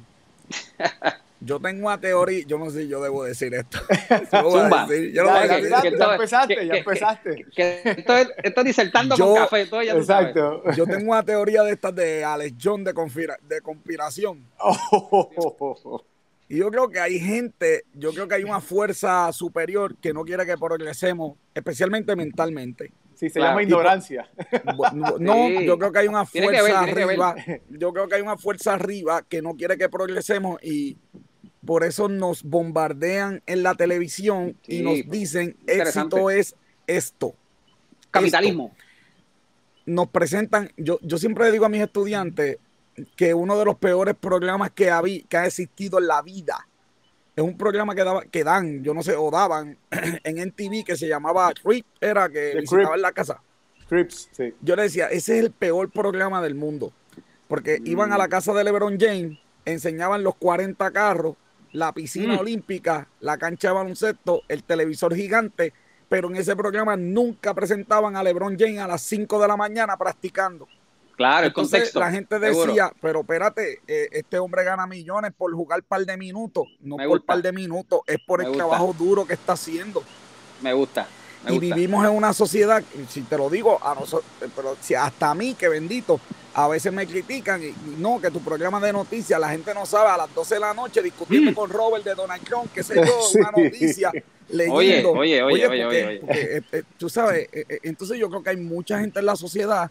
[1.43, 3.79] Yo tengo una teoría, yo no sé si yo debo decir esto.
[4.31, 4.85] Yo lo voy a Zumba.
[4.85, 5.69] decir, yo lo Ya, voy a ya, decir.
[5.71, 7.45] ya, que ya todo- empezaste, que- ya que- empezaste.
[7.55, 10.29] que esto es, esto es disertando Yo- con café, todo ya tú sabes.
[10.35, 10.71] Exacto.
[10.73, 14.45] Yo tengo una teoría de estas de Alex John de, confira- de conspiración.
[14.59, 16.03] Oh,
[16.47, 20.23] Y yo creo que hay gente, yo creo que hay una fuerza superior que no
[20.23, 22.91] quiere que progresemos, especialmente mentalmente.
[23.21, 23.51] Sí, se Claro.
[23.51, 24.27] llama ignorancia.
[25.19, 25.65] No, Sí.
[25.67, 26.75] yo creo que hay una fuerza ver.
[26.75, 27.35] arriba.
[27.69, 30.97] Yo creo que hay una fuerza arriba que no quiere que progresemos y
[31.63, 36.55] por eso nos bombardean en la televisión y nos dicen éxito es
[36.87, 37.35] esto.
[38.09, 38.75] Capitalismo.
[39.85, 42.57] Nos presentan, yo, yo siempre le digo a mis estudiantes
[43.15, 44.91] que uno de los peores programas que,
[45.29, 46.67] que ha existido en la vida
[47.35, 49.77] es un programa que, daba, que dan, yo no sé, o daban
[50.23, 53.41] en NTV que se llamaba Creep, era que visitaba en la casa.
[53.87, 54.53] Crips, sí.
[54.61, 56.93] yo le decía, ese es el peor programa del mundo.
[57.47, 57.87] Porque Mm.
[57.87, 61.35] iban a la casa de LeBron James, enseñaban los 40 carros,
[61.73, 62.39] la piscina Mm.
[62.39, 65.73] olímpica, la cancha de baloncesto, el televisor gigante,
[66.09, 69.97] pero en ese programa nunca presentaban a LeBron James a las 5 de la mañana
[69.97, 70.67] practicando.
[71.21, 71.99] Claro, el contexto.
[71.99, 72.65] la gente seguro.
[72.67, 77.05] decía, pero espérate, eh, este hombre gana millones por jugar par de minutos, no Me
[77.07, 77.33] por gusta.
[77.33, 78.63] par de minutos, es por Me el gusta.
[78.65, 80.03] trabajo duro que está haciendo
[80.61, 81.07] Me gusta.
[81.43, 81.75] Me y gusta.
[81.75, 85.55] vivimos en una sociedad, si te lo digo a nosotros, pero si hasta a mí,
[85.55, 86.19] que bendito,
[86.53, 89.85] a veces me critican y, y no, que tu programa de noticias, la gente no
[89.87, 91.53] sabe a las 12 de la noche discutiendo Mm.
[91.55, 93.39] con Robert de Donald Trump, qué sé yo, Sí.
[93.39, 94.11] una noticia,
[94.49, 95.11] leyendo.
[95.13, 96.19] Oye, oye, oye, porque- oye, oye.
[96.19, 99.25] porque, eh, eh, tú sabes, eh, eh, entonces yo creo que hay mucha gente en
[99.25, 99.89] la sociedad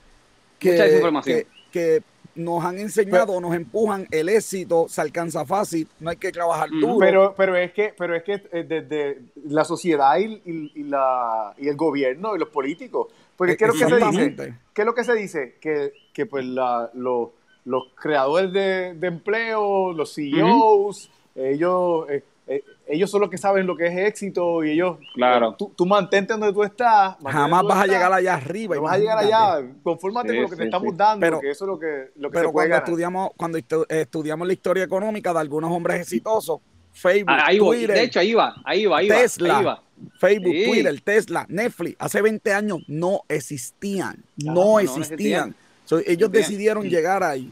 [0.61, 1.39] que, Mucha desinformación.
[1.39, 2.03] que, que
[2.37, 6.99] nos han enseñado, nos empujan, el éxito se alcanza fácil, no hay que trabajar duro.
[7.01, 11.53] Pero, pero es que, pero es que eh, desde la sociedad y, y- y la,
[11.59, 14.55] y el gobierno y los políticos, porque ¿qué es lo que se dice?
[14.73, 15.57] ¿Qué es lo que se dice?
[15.61, 17.33] Que, que pues la, lo-
[17.65, 23.67] los creadores de, de empleo, los CEOs, ellos, eh, eh, ellos son los que saben
[23.67, 25.55] lo que es éxito y ellos, Claro.
[25.57, 27.13] tú, tú mantente donde tú estás.
[27.21, 28.75] mantente Jamás vas a llegar allá arriba.
[28.75, 30.97] No vas a llegar allá, confórmate Sí, con lo que te sí, estamos sí.
[30.99, 31.87] dando, Pero- que eso es lo que,
[32.17, 32.83] lo que Pero se puede cuando ganar.
[32.89, 36.61] estudiamos, cuando estu- estudiamos la historia económica de algunos hombres exitosos,
[36.93, 37.59] Facebook, Ah, Ahí.
[37.59, 39.17] Twitter, De hecho, ahí va, ahí va, ahí va.
[39.17, 39.83] Tesla, ahí va.
[40.19, 40.65] Facebook, Sí.
[40.67, 45.51] Twitter, Tesla, Netflix, hace 20 años no existían, no, no existían.
[45.51, 45.55] existían.
[45.85, 46.33] So, ellos Existían.
[46.33, 47.51] decidieron llegar ahí.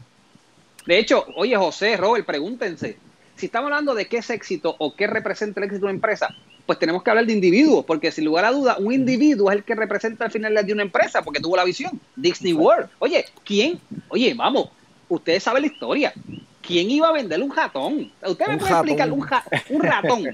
[0.85, 2.97] De hecho, oye, José, Robert, pregúntense.
[3.39, 6.27] Si estamos hablando de qué es éxito o qué representa el éxito de una empresa,
[6.65, 9.63] pues tenemos que hablar de individuos, porque sin lugar a duda, un individuo es el
[9.63, 11.99] que representa al final de una empresa, porque tuvo la visión.
[12.15, 12.89] Disney World.
[12.99, 13.79] Oye, ¿quién?
[14.09, 14.69] Oye, vamos,
[15.07, 16.13] ustedes saben la historia.
[16.61, 18.11] ¿Quién iba a venderle un ratón?
[18.21, 20.27] ¿Usted me puede explicar un, ja- un ratón?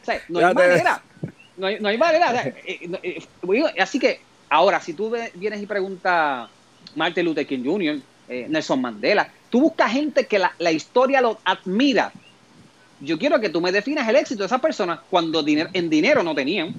[0.00, 1.02] O sea, no hay manera.
[1.56, 2.28] No hay, no hay manera.
[2.28, 6.48] o sea, eh, no, eh, así que, ahora, si tú vienes y preguntas
[6.94, 7.98] Martin Luther King Jr.,
[8.28, 12.12] eh, Nelson Mandela, tú buscas gente que la, la historia lo admira.
[13.04, 16.22] Yo quiero que tú me definas el éxito de esas personas cuando diner- en dinero
[16.22, 16.74] no tenían,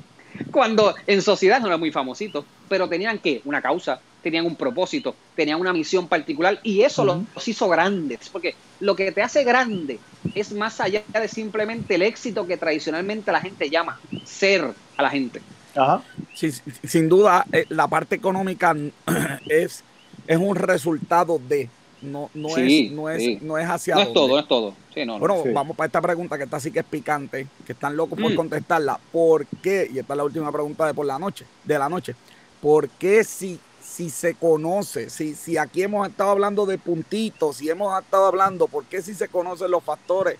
[0.52, 5.16] cuando en sociedad no eran muy famositos, pero tenían que una causa, tenían un propósito,
[5.36, 9.44] tenían una misión particular y eso los, los hizo grandes, porque lo que te hace
[9.44, 10.00] grande
[10.34, 15.10] es más allá de simplemente el éxito que tradicionalmente la gente llama ser a la
[15.10, 15.42] gente.
[15.76, 16.02] Ajá.
[16.34, 16.52] Sí,
[16.84, 18.76] sin duda, eh, la parte económica
[19.50, 19.84] es,
[20.26, 21.70] es un resultado de,
[22.04, 23.40] no, no, Sí, es, no, es, sí.
[23.42, 24.20] no es hacia No es dónde.
[24.20, 24.74] todo, no es todo.
[24.94, 25.20] Sí, no, no.
[25.20, 25.50] Bueno, Sí.
[25.54, 28.36] vamos para esta pregunta que está así que es picante, que están locos por Mm.
[28.36, 29.00] contestarla.
[29.12, 29.90] ¿Por qué?
[29.92, 32.16] Y esta es la última pregunta de por la noche, de la noche.
[32.62, 37.70] ¿Por qué si, si se conoce, si, si aquí hemos estado hablando de puntitos, si
[37.70, 40.38] hemos estado hablando, ¿por qué si se conocen los factores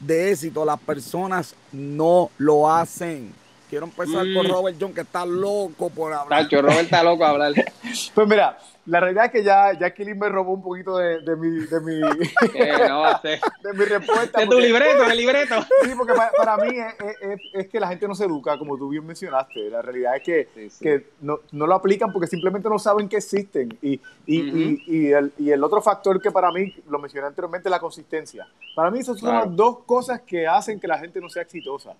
[0.00, 3.32] de éxito, las personas no lo hacen?
[3.68, 4.34] Quiero empezar Mm.
[4.34, 6.44] con Robert John, que está loco por hablar.
[6.44, 7.52] Tacho, Robert está loco a hablar.
[8.14, 8.58] Pues mira,
[8.88, 11.80] la realidad es que ya, ya Killing me robó un poquito de, de mi, de
[11.80, 12.00] mi,
[12.88, 14.40] no, de mi respuesta.
[14.40, 15.56] De tu libreto, de libreto.
[15.84, 18.78] Sí, porque para, para mí es, es, es, que la gente no se educa, como
[18.78, 19.68] tú bien mencionaste.
[19.68, 20.82] La realidad es que, sí, sí.
[20.82, 23.76] que no, no, lo aplican porque simplemente no saben que existen.
[23.82, 24.82] Y, y, uh -huh.
[24.86, 27.80] y, y, el, y, el, otro factor que para mí, lo mencioné anteriormente, es la
[27.80, 28.48] consistencia.
[28.74, 29.46] Para mí esas son claro.
[29.46, 31.94] las dos cosas que hacen que la gente no sea exitosa.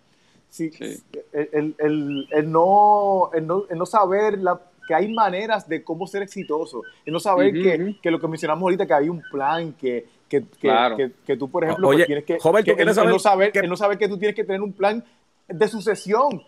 [0.49, 1.03] Sí, sí.
[1.33, 4.59] El, el, el, no, el, no, el no saber la
[4.89, 6.83] que hay maneras de cómo ser exitoso.
[7.05, 8.01] Y no saber uh -huh, que, uh -huh.
[8.01, 10.97] que, lo que mencionamos ahorita, que hay un plan, que, que, claro.
[10.97, 12.39] que, que, tú, por ejemplo, Oye, pues tienes que...
[12.41, 13.59] Joven, que ¿tú quieres el, saber el no saber, que...
[13.59, 15.05] el no saber que tú tienes que tener un plan
[15.47, 16.43] de sucesión,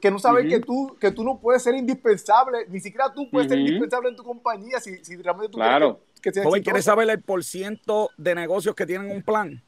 [0.00, 0.50] que no saber uh -huh.
[0.50, 4.16] que, tú, que tú no puedes ser indispensable, ni siquiera tú puedes ser indispensable en
[4.16, 5.98] tu compañía si, si realmente tú claro.
[6.20, 9.62] quieres que, que Joven, ¿quieres saber el porciento de negocios que tienen un plan?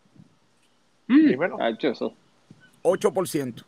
[1.06, 1.28] Mm.
[1.28, 1.58] Dímelo.
[1.80, 2.12] Eso.
[2.82, 3.64] 8%.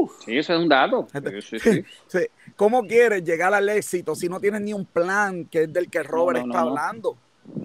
[0.00, 0.24] Uf.
[0.24, 1.06] Sí, eso es un dato.
[1.42, 2.18] Sí, sí, sí.
[2.56, 6.02] ¿Cómo quieres llegar al éxito si no tienes ni un plan que es del que
[6.02, 7.16] Robert no, no, está no, hablando?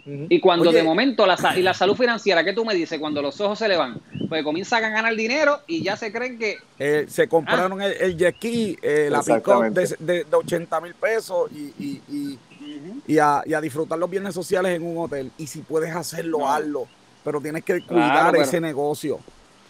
[0.06, 3.00] Y cuando Oye, de momento la, y la salud financiera, ¿qué tú me dices?
[3.00, 6.40] Cuando los ojos se le van, pues comienzan a ganar dinero y ya se creen
[6.40, 6.58] que...
[6.80, 7.88] Eh, se compraron ah.
[7.88, 12.02] el, el jet ski, eh, la pick de, de, de, 80 mil pesos y, y,
[12.10, 13.02] y, uh -huh.
[13.08, 15.32] y, a, y, a, disfrutar los bienes sociales en un hotel.
[15.38, 16.88] Y si puedes hacerlo, hazlo.
[17.24, 18.44] Pero tienes que cuidar claro, pero...
[18.44, 19.20] ese negocio.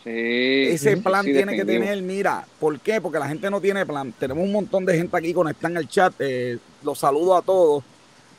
[0.05, 1.81] Sí, Ese plan sí, tiene definitivo.
[1.81, 3.01] que tener, mira, ¿por qué?
[3.01, 4.13] Porque la gente no tiene plan.
[4.19, 6.13] Tenemos un montón de gente aquí conectada en el chat.
[6.19, 7.83] Eh, los saludo a todos.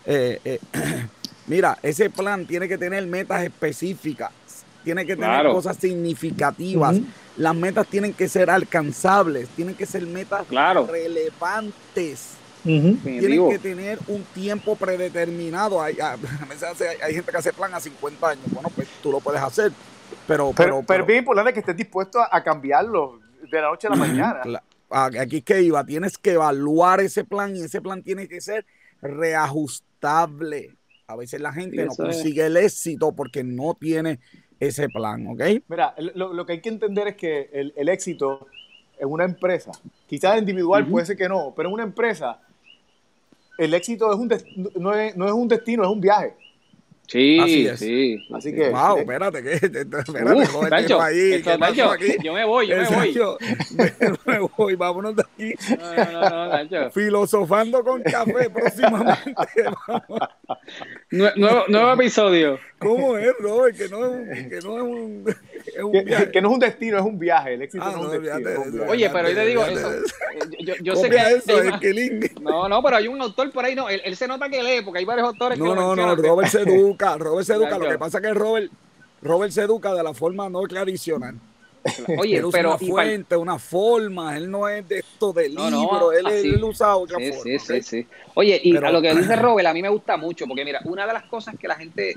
[0.05, 0.61] Eh, eh,
[1.49, 4.31] mira, ese plan tiene que tener metas específicas.
[4.85, 5.55] Tiene que tener claro.
[5.55, 6.99] cosas significativas.
[6.99, 7.07] Uh -huh.
[7.39, 9.49] Las metas tienen que ser alcanzables.
[9.49, 10.87] Tienen que ser metas claro.
[10.87, 12.29] relevantes.
[12.65, 13.03] Uh -huh.
[13.03, 15.83] Tienen que tener un tiempo predeterminado.
[15.83, 16.17] Hay, hay,
[17.03, 18.45] hay, gente que hace plan a 50 años.
[18.53, 19.73] Bueno, pues tú lo puedes hacer
[20.27, 23.87] pero, pero, pero, es bien importante que estés dispuesto a, a, cambiarlo de la noche
[23.87, 24.43] a la mañana.
[24.91, 28.65] Aquí es que iba, tienes que evaluar ese plan y ese plan tiene que ser
[29.03, 30.77] reajustable.
[31.09, 32.47] A veces la gente sí, no consigue es.
[32.47, 34.21] el éxito porque no tiene
[34.59, 35.43] ese plan, ¿ok?
[35.69, 38.47] Mira, lo, lo que hay que entender es que el, el, éxito
[38.99, 39.73] en una empresa,
[40.07, 40.91] quizás individual uh -huh.
[40.91, 42.41] puede ser que no, pero en una empresa,
[43.59, 44.29] el éxito es un
[44.81, 46.35] no, es, no es un destino, es un viaje.
[47.09, 47.79] Sí, Así es.
[47.79, 48.27] sí.
[48.35, 48.71] Así que.
[48.71, 49.53] Wow, espérate, que.
[49.55, 52.17] Espérate, Uf, no Tacho, ahí, Tacho, aquí?
[52.23, 53.15] Yo me voy, yo me voy.
[53.77, 53.93] me,
[54.33, 55.55] me voy, vámonos de aquí.
[55.79, 59.35] No, no, no, Filosofando con café próximamente.
[61.11, 62.59] nuevo, nuevo episodio.
[62.79, 63.77] ¿Cómo es, Robert?
[63.77, 65.25] Que no es un, que no es un,
[65.87, 66.31] un que, viaje.
[66.31, 67.55] Que no es un destino, es un viaje.
[67.55, 68.51] El éxito ah, no, no, es un destino.
[68.51, 68.91] Es un viaje.
[68.91, 69.91] Oye, pero yo te digo, eso,
[70.61, 71.17] yo, yo sé que.
[71.17, 72.31] Eso, que.
[72.41, 74.83] No, no, pero hay un autor por ahí, no, él, él, se nota que lee,
[74.85, 75.75] porque hay varios autores no, que.
[75.75, 77.79] No, no, no, Robert se educa, Robert se educa.
[77.79, 78.71] Lo que pasa es que Robert,
[79.23, 81.37] Robert se educa de la forma no tradicional.
[82.19, 83.39] Oye, él pero una fuente, para...
[83.39, 87.19] una forma, él no es de esto de libro, no, no, él, él, usa otra
[87.19, 87.43] sí, forma.
[87.43, 88.07] Sí, sí, sí.
[88.35, 90.81] Oye, y pero, a lo que dice Robert, a mí me gusta mucho, porque mira,
[90.85, 92.15] una de las cosas que la gente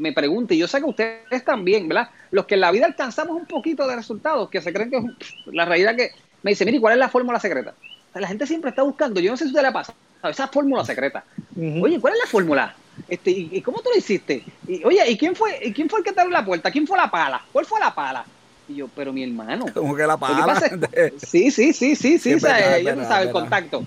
[0.00, 2.08] me pregunta, y yo sé que ustedes también, ¿verdad?
[2.30, 5.04] Los que en la vida alcanzamos un poquito de resultados, que se creen que es
[5.52, 7.74] la realidad que me dice, mire, ¿cuál es la fórmula secreta?
[8.08, 9.94] O sea, la gente siempre está buscando, yo no sé si usted le pasa,
[10.24, 11.24] esa fórmula secreta.
[11.54, 11.84] Uh -huh.
[11.84, 12.74] Oye, ¿cuál es la fórmula?
[13.08, 14.44] Este, ¿y, ¿y, cómo tú lo hiciste?
[14.66, 16.70] Y, oye, ¿y quién fue, ¿y quién fue el que te abrió la puerta?
[16.70, 17.42] ¿Quién fue la pala?
[17.52, 18.24] ¿Cuál fue la pala?
[18.68, 19.66] Y yo, pero mi hermano.
[19.72, 20.60] ¿Cómo que la pala?
[20.92, 23.84] Es, sí, sí, sí, sí, sí, o sea, ella no sabe el contacto.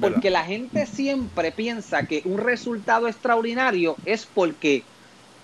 [0.00, 4.82] Porque la gente siempre piensa que un resultado extraordinario es porque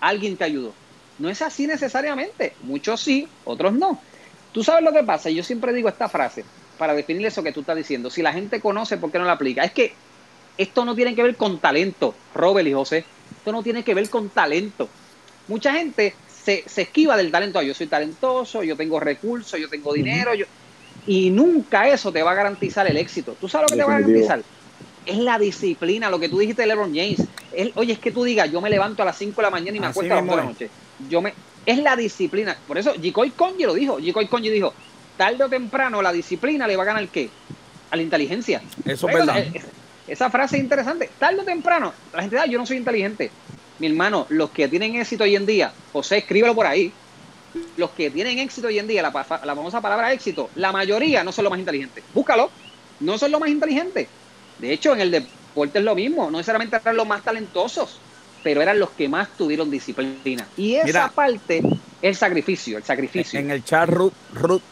[0.03, 0.75] alguien te ayudó.
[1.19, 2.55] No es así necesariamente.
[2.63, 4.01] Muchos sí, otros no.
[4.53, 5.31] Tú sabes lo que pasa.
[5.31, 6.45] Yo siempre digo esta frase
[6.77, 8.11] para definir eso que tú estás diciendo.
[8.11, 9.63] Si la gente conoce, ¿por qué no la aplica?
[9.63, 9.95] Es que
[10.59, 13.05] esto no tiene que ver con talento, Robert y José.
[13.39, 14.89] Esto no tiene que ver con talento.
[15.49, 17.63] Mucha gente se, se esquiva del talento.
[17.63, 20.35] yo soy talentoso, yo tengo recursos, yo tengo dinero.
[20.35, 20.47] Yo...
[21.07, 23.37] Y nunca eso te va a garantizar el éxito.
[23.41, 24.43] ¿Tú sabes lo que te va a garantizar?
[25.05, 27.23] Es la disciplina, lo que tú dijiste de LeBron James.
[27.53, 29.77] Es, oye, es que tú digas, yo me levanto a las 5 de la mañana
[29.77, 30.71] y me acuesto a las 2 de la noche.
[31.09, 31.35] Yo me,
[31.67, 32.57] es la disciplina.
[32.67, 33.99] Por eso, Jikoy Conji lo dijo.
[33.99, 34.73] Jikoy Conji dijo,
[35.17, 37.31] tarde o temprano la disciplina le va a ganar ¿qué?
[37.91, 38.63] A la inteligencia.
[38.85, 39.39] Eso es verdad.
[39.39, 39.65] Es,
[40.09, 41.11] esa frase es interesante.
[41.19, 43.31] Tarde o temprano, la gente dice, yo no soy inteligente.
[43.79, 46.93] Mi hermano, los que tienen éxito hoy en día, José, escríbelo por ahí.
[47.77, 51.33] Los que tienen éxito hoy en día, la, la famosa palabra éxito, la mayoría no
[51.33, 52.03] son los más inteligentes.
[52.15, 52.51] Búscalo,
[53.01, 54.09] no son los más inteligentes.
[54.63, 57.99] De hecho, en el deporte es lo mismo, no necesariamente eran los más talentosos,
[58.45, 60.47] pero eran los que más tuvieron disciplina.
[60.57, 61.63] Y esa Mira, parte,
[62.01, 63.41] el sacrificio, el sacrificio.
[63.41, 64.63] En el chat, Ruth, Ruth,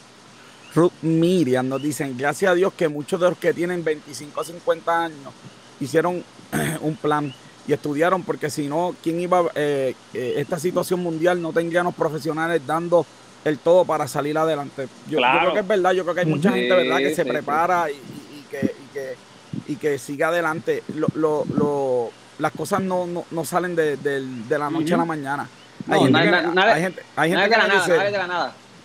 [0.76, 4.44] Ruth Miriam nos dicen, gracias a Dios que muchos de los que tienen 25 a
[4.44, 5.34] 50 años
[5.80, 6.22] hicieron
[6.82, 7.34] un plan
[7.66, 9.46] y estudiaron, porque si no, ¿quién iba?
[9.56, 13.04] Eh, eh, esta situación mundial no tendríamos profesionales dando
[13.44, 14.86] el todo para salir adelante.
[15.08, 15.34] Yo, claro.
[15.34, 17.24] yo creo que es verdad, yo creo que hay mucha sí, gente, ¿verdad?, que se
[17.24, 17.94] sí, prepara sí.
[17.94, 19.29] Y, y, que, y, que,
[19.70, 20.82] y que siga adelante.
[20.96, 22.10] Lo, lo, lo,
[22.40, 25.48] las cosas no, no, no salen de, de, de, la noche a la mañana.
[25.86, 26.00] No, hay,
[26.80, 27.96] gente que, me dice.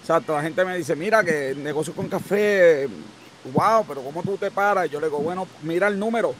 [0.01, 2.87] Exacto, la gente me dice, mira que negocio con café,
[3.51, 4.89] wow, pero ¿cómo tú te paras?
[4.91, 6.35] Yo le digo, bueno, mira el número,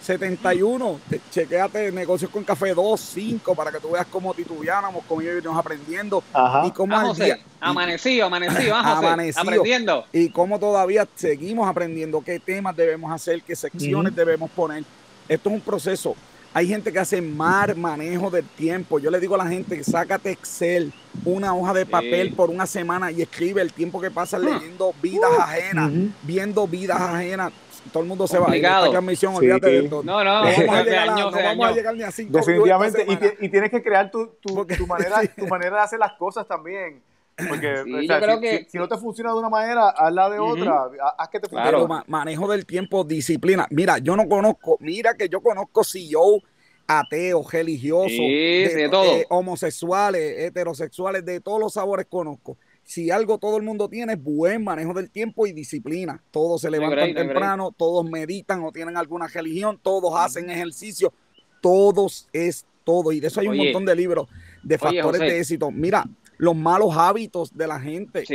[0.00, 5.22] 71, te- chequéate negocios con café 2, 5, para que tú veas cómo titubeáramos, cómo
[5.22, 6.66] íbamos aprendiendo Ajá.
[6.66, 9.42] y cómo Ah, José, día- amanecido, amanecido, ah, José, Amanecido.
[9.42, 10.04] aprendiendo.
[10.12, 14.84] y cómo todavía seguimos aprendiendo qué temas debemos hacer, qué secciones debemos poner.
[15.28, 16.16] Esto es un proceso.
[16.52, 18.98] Hay gente que hace mal manejo del tiempo.
[18.98, 20.92] Yo le digo a la gente, sácate Excel,
[21.24, 22.34] una hoja de papel Sí.
[22.34, 24.46] por una semana y escribe el tiempo que pasas Hmm.
[24.46, 26.08] leyendo vidas ajenas, Ujú.
[26.22, 27.52] viendo vidas ajenas.
[27.92, 28.62] Todo el mundo se va a ir.
[28.62, 28.84] Complicado.
[28.84, 29.38] Esta transmisión, Sí.
[29.38, 30.02] olvídate de esto.
[30.04, 33.06] No, no, No vamos a a, no vamos a llegar ni a cinco Definitivamente,
[33.40, 35.28] y, tienes que crear tu, tu, Porque- tu manera, sí.
[35.36, 37.02] tu manera de hacer las cosas también.
[37.48, 39.88] Porque Sí, o yo creo si, que- si- si no te funciona de una manera,
[39.88, 40.50] hazla de Ujú.
[40.52, 40.72] otra.
[41.02, 41.64] ha- Haz que te funcione.
[41.64, 41.88] Pero Claro.
[41.88, 43.66] ma- manejo del tiempo, disciplina.
[43.70, 46.42] Mira, yo no conozco, mira que yo conozco CEO
[46.86, 49.04] ateos, religiosos, Sí, sí, de todo.
[49.04, 52.56] eh, homosexuales, heterosexuales, de todos los sabores conozco.
[52.84, 56.20] Si algo todo el mundo tiene es buen manejo del tiempo y disciplina.
[56.30, 61.12] Todos se levantan no temprano, todos meditan o tienen alguna religión, todos hacen ejercicio,
[61.60, 63.12] todos es todo.
[63.12, 63.64] Y de eso hay un Oye.
[63.64, 64.26] montón de libros
[64.62, 65.70] de factores de éxito.
[65.70, 66.04] Mira,
[66.38, 68.24] los malos hábitos de la gente.
[68.26, 68.34] Sí,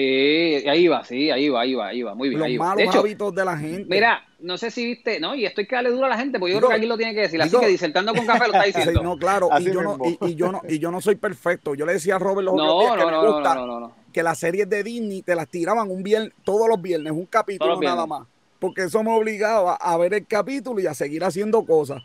[0.70, 2.40] ahí va, sí, ahí va, ahí va, ahí va, muy bien.
[2.40, 2.66] los ahí va.
[2.68, 3.88] malos De hecho, hábitos de la gente.
[3.90, 6.38] mira, no sé si viste, no, y esto hay que darle duro a la gente,
[6.40, 7.42] porque yo Digo- creo que aquí lo tiene que decir.
[7.42, 9.02] Así digo- que disertando con café lo está Sí, diciendo.
[9.04, 11.74] no, claro, y yo no, y, y yo no, y yo no soy perfecto.
[11.74, 13.56] Yo le decía a Robert los otros No, días que no, me no, no, gusta
[13.56, 14.05] no, no, no.
[14.16, 17.78] Que las series de Disney te las tiraban un viernes, todos los viernes, un capítulo
[17.82, 18.26] nada más.
[18.60, 22.02] Porque eso me obligaba a ver el capítulo y a seguir haciendo cosas.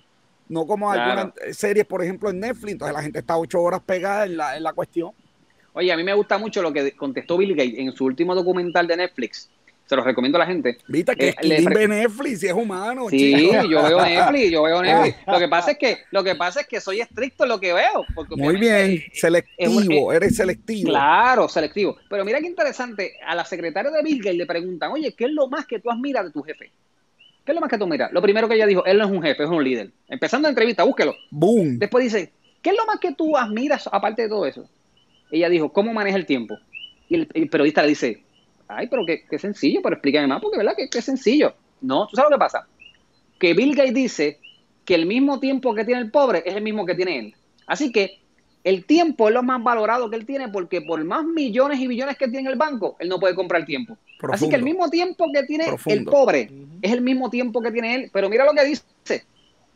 [0.49, 1.21] No como Claro.
[1.33, 4.57] algunas series, por ejemplo, en Netflix, entonces la gente está ocho horas pegada en la,
[4.57, 5.13] en la cuestión.
[5.73, 8.89] Oye, a mí me gusta mucho lo que contestó Bill Gates en su último documental
[8.89, 9.49] de Netflix.
[9.91, 10.79] Se los recomiendo a la gente.
[10.87, 13.09] Viste que Eh, le ve Netflix y es humano.
[13.11, 13.65] Sí, chico.
[13.65, 15.17] yo veo Netflix, yo veo Netflix.
[15.27, 17.73] Lo que pasa es que, lo que pasa es que soy estricto en lo que
[17.73, 18.05] veo.
[18.15, 20.91] porque Muy bien, eh, selectivo, eh, eres selectivo.
[20.91, 21.97] Claro, selectivo.
[22.09, 25.33] Pero mira qué interesante, a la secretaria de Bill Gates le preguntan, oye, ¿qué es
[25.33, 26.71] lo más que tú admiras de tu jefe?
[27.45, 28.13] ¿Qué es lo más que tú miras?
[28.13, 29.91] Lo primero que ella dijo, él no es un jefe, es un líder.
[30.09, 31.17] Empezando la entrevista, búsquelo.
[31.33, 31.81] Boom.
[31.81, 32.33] Después dice,
[32.63, 34.69] ¿qué es lo más que tú admiras aparte de todo eso?
[35.33, 36.57] Ella dijo, ¿cómo maneja el tiempo?
[37.09, 38.23] Y el, el periodista le dice,
[38.71, 41.55] ay, pero qué, qué sencillo, pero explícame más, porque verdad que qué sencillo.
[41.81, 42.67] No, ¿tú sabes lo que pasa?
[43.39, 44.41] Que Bill Gates dice
[44.85, 47.35] que el mismo tiempo que tiene el pobre es el mismo que tiene él.
[47.67, 48.21] Así que
[48.65, 52.17] el tiempo es lo más valorado que él tiene porque por más millones y billones
[52.17, 53.97] que tiene en el banco, él no puede comprar tiempo.
[54.31, 56.51] Así que el mismo tiempo que tiene el pobre
[56.83, 58.11] es el mismo tiempo que tiene él.
[58.13, 59.25] Pero mira lo que dice.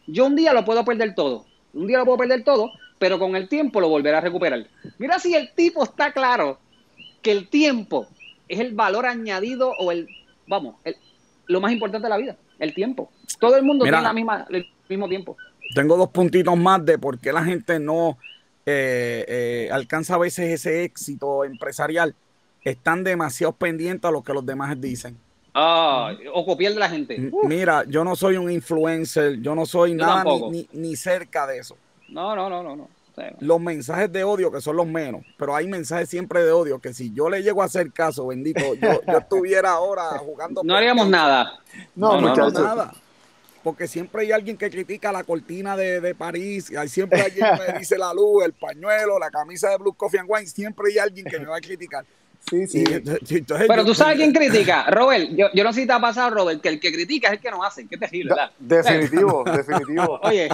[0.07, 1.47] Yo un día lo puedo perder todo.
[1.73, 4.67] Un día lo puedo perder todo, pero con el tiempo lo volverá a recuperar.
[4.99, 6.59] Mira si el tipo está claro
[7.23, 8.07] que el tiempo
[8.49, 10.09] es el valor añadido o el,
[10.47, 10.97] vamos, el-
[11.47, 13.11] lo más importante de la vida, el tiempo.
[13.39, 13.99] Todo el mundo Mira.
[13.99, 15.37] tiene la misma, el mismo tiempo.
[15.75, 18.19] Tengo dos puntitos más de por qué la gente no
[18.67, 22.15] eh, eh, alcanza a veces ese éxito empresarial.
[22.63, 25.19] Están demasiado pendientes a lo que los demás dicen.
[25.53, 27.29] Ah, o copiar de la gente.
[27.31, 30.97] Uh, Mira, yo no soy un influencer, yo no soy Yo nada ni, ni- ni
[30.97, 31.77] cerca de eso.
[32.09, 32.89] no, no, no, no, no.
[33.41, 36.93] Los mensajes de odio, que son los menos, pero hay mensajes siempre de odio que
[36.93, 40.63] si yo le llego a hacer caso, bendito, yo, yo estuviera ahora jugando.
[40.65, 41.61] No haríamos nada.
[41.95, 42.93] No, No, no, nada.
[43.63, 47.47] Porque siempre hay alguien que critica la cortina de, de París, y hay siempre alguien
[47.57, 50.91] que me dice la luz, el pañuelo, la camisa de Blue Coffee and Wine, siempre
[50.91, 52.05] hay alguien que me va a criticar.
[52.51, 52.85] Sí, sí.
[52.87, 55.31] Y entonces- entonces Pero yo- tú sabes quién critica, Robert.
[55.31, 57.41] Yo, yo no sé si te ha pasado, Robert, que el que critica es el
[57.41, 57.87] que no hace.
[57.87, 58.51] Qué terrible, ¿verdad?
[58.59, 60.21] Definitivo, definitivo.
[60.25, 60.51] Oye,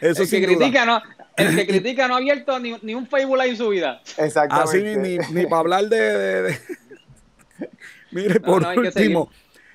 [0.00, 1.02] Eso el que critica no,
[1.36, 4.00] el que critica no ha abierto ni, ni un Facebook Live en su vida.
[4.04, 4.96] Así Exactamente.
[4.96, 6.58] ni, ni, para hablar de, de- de-
[8.10, 9.30] Mire, No, por no, hay que último,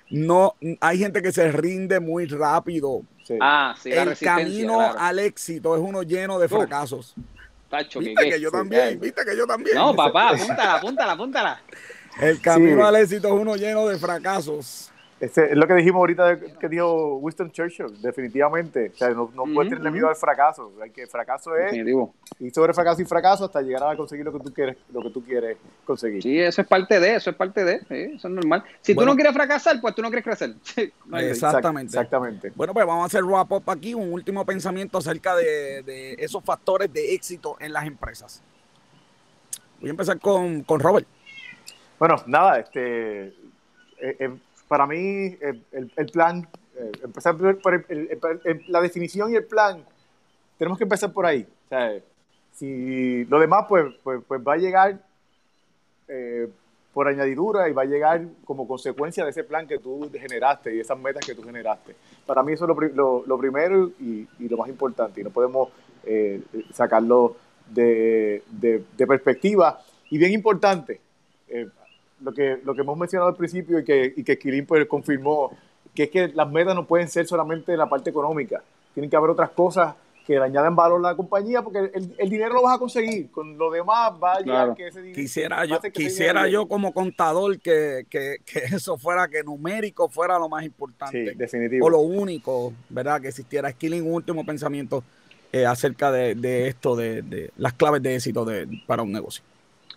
[0.10, 3.02] no, hay gente que se rinde muy rápido.
[3.24, 3.36] Sí.
[3.40, 5.00] Ah, sí, la el camino claro.
[5.00, 7.14] al éxito es uno lleno de fracasos.
[7.70, 9.76] Tacho, que- Viste que- que yo sí, también, viste que yo también.
[9.76, 11.62] No, papá, apúntala, apúntala, apúntala.
[12.22, 12.88] El camino Sí.
[12.88, 14.92] al éxito es uno lleno de fracasos.
[15.24, 18.92] Ese es lo que dijimos ahorita de- que dijo Winston Churchill, definitivamente.
[18.94, 20.74] O sea, no, no Ujú, puedes tenerle miedo al fracaso.
[20.84, 22.14] Hay que fracaso es Definitivo.
[22.40, 25.10] y sobre fracaso y fracaso hasta llegar a conseguir lo que tú quieres, lo que
[25.12, 26.22] tú quieres conseguir.
[26.22, 28.66] Sí, eso es parte de, eso es parte de, sí, eso es normal.
[28.82, 29.12] Si Bueno.
[29.12, 30.56] tú no quieres fracasar, pues tú no quieres crecer.
[30.64, 31.18] Sí, no.
[31.20, 31.96] Exactamente.
[31.96, 32.52] Exactamente.
[32.56, 36.44] Bueno, pues vamos a hacer wrap up aquí, un último pensamiento acerca de, de esos
[36.44, 38.44] factores de éxito en las empresas.
[39.80, 41.08] Voy a empezar con, con Robert.
[41.98, 43.34] Bueno, nada, este, eh,
[44.20, 44.30] eh,
[44.74, 45.38] para mí
[45.70, 47.86] el, plan, eh, empezar por,
[48.70, 49.86] la definición y el plan,
[50.58, 51.48] tenemos que empezar por ahí.
[52.54, 55.00] Si lo demás pues, pues, pues va a llegar
[56.08, 56.50] eh,
[56.92, 60.80] por añadidura y va a llegar como consecuencia de ese plan que tú generaste y
[60.80, 61.94] esas metas que tú generaste.
[62.26, 65.70] Para mí eso es lo, primero y, lo más importante y no podemos
[66.04, 67.36] eh, sacarlo
[67.70, 68.42] de,
[68.98, 69.80] perspectiva.
[70.10, 71.00] Y bien importante,
[72.24, 75.52] lo, que, lo que hemos mencionado al principio y que, y que Kirin pues, confirmó,
[75.94, 78.64] que es que las metas no pueden ser solamente la parte económica,
[78.94, 79.96] tienen que haber otras cosas
[80.26, 83.58] que le añaden valor a la compañía, porque el, dinero lo vas a conseguir, con
[83.58, 85.22] lo demás va a llegar que ese dinero...
[85.22, 90.48] Quisiera yo, quisiera yo como contador que, que, que, eso fuera, que numérico fuera lo
[90.48, 91.32] más importante.
[91.32, 91.86] Sí, definitivo.
[91.86, 93.22] O lo único, ¿verdad?
[93.22, 93.70] Que existiera.
[93.70, 95.04] Skilling, un último pensamiento
[95.52, 99.44] eh, acerca de, de esto, de, de, las claves de éxito de, para un negocio.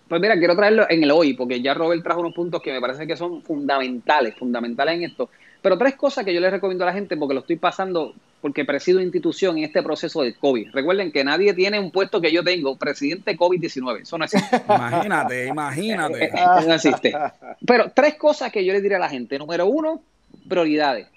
[0.09, 2.81] Pues mira, quiero traerlo en el hoy, porque ya Robert trajo unos puntos que me
[2.81, 5.31] parece que son fundamentales, fundamentales en esto.
[5.61, 8.65] Pero tres cosas que yo les recomiendo a la gente, porque lo estoy pasando porque
[8.65, 10.71] presido institución en este proceso de COVID.
[10.73, 14.03] Recuerden que nadie tiene un puesto que yo tengo, presidente COVID-19.
[14.03, 14.63] Eso no existe.
[14.69, 16.31] Imagínate, imagínate.
[16.67, 17.13] No existe.
[17.67, 19.37] Pero tres cosas que yo les diría a la gente.
[19.39, 20.01] Número uno,
[20.49, 21.09] prioridades.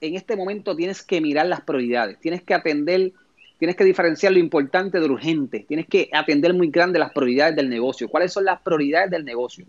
[0.00, 2.20] En este momento tienes que mirar las prioridades.
[2.20, 3.10] Tienes que atender,
[3.58, 5.64] tienes que diferenciar lo importante de lo urgente.
[5.66, 8.08] Tienes que atender muy grande las prioridades del negocio.
[8.08, 9.66] ¿Cuáles son las prioridades del negocio?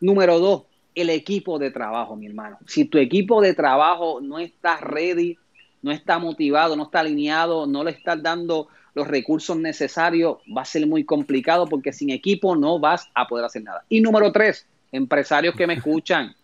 [0.00, 0.62] Número dos,
[0.94, 2.58] el equipo de trabajo, mi hermano.
[2.66, 5.38] Si tu equipo de trabajo no está ready,
[5.82, 10.66] no está motivado, no está alineado, no le estás dando los recursos necesarios, va a
[10.66, 13.84] ser muy complicado porque sin equipo no vas a poder hacer nada.
[13.88, 16.34] Y número tres, empresarios que me escuchan,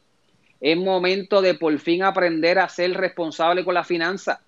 [0.60, 4.40] es momento de por fin aprender a ser responsable con la finanza.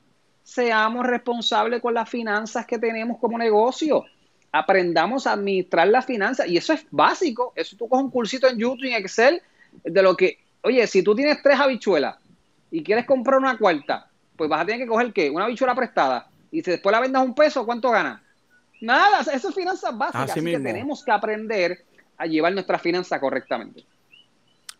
[0.48, 4.06] Seamos responsables con las finanzas que tenemos como negocio.
[4.50, 6.48] Aprendamos a administrar las finanzas.
[6.48, 7.52] Y eso es básico.
[7.54, 9.42] Eso tú coges un cursito en YouTube, en Excel,
[9.84, 12.16] de lo que, oye, si tú tienes tres habichuelas
[12.70, 15.28] y quieres comprar una cuarta, pues vas a tener que coger ¿qué?
[15.28, 16.30] Una bichuela prestada.
[16.50, 18.22] Y si después la vendas un peso, ¿cuánto ganas?
[18.80, 20.30] Nada, eso es finanzas básicas.
[20.30, 21.84] Así, que tenemos que aprender
[22.16, 23.84] a llevar nuestra finanza correctamente.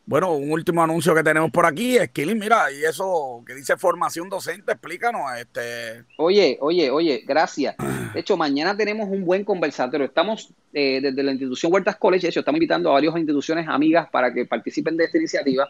[0.08, 3.76] Bueno, un último anuncio que tenemos por aquí es Killing, mira, y eso que dice
[3.76, 5.20] formación docente, explícanos.
[5.38, 7.76] este Oye, oye, oye, gracias.
[8.14, 10.06] De hecho, mañana tenemos un buen conversatorio.
[10.06, 14.08] Estamos eh, desde la institución Huertas College, de hecho, estamos invitando a varias instituciones amigas
[14.08, 15.68] para que participen de esta iniciativa.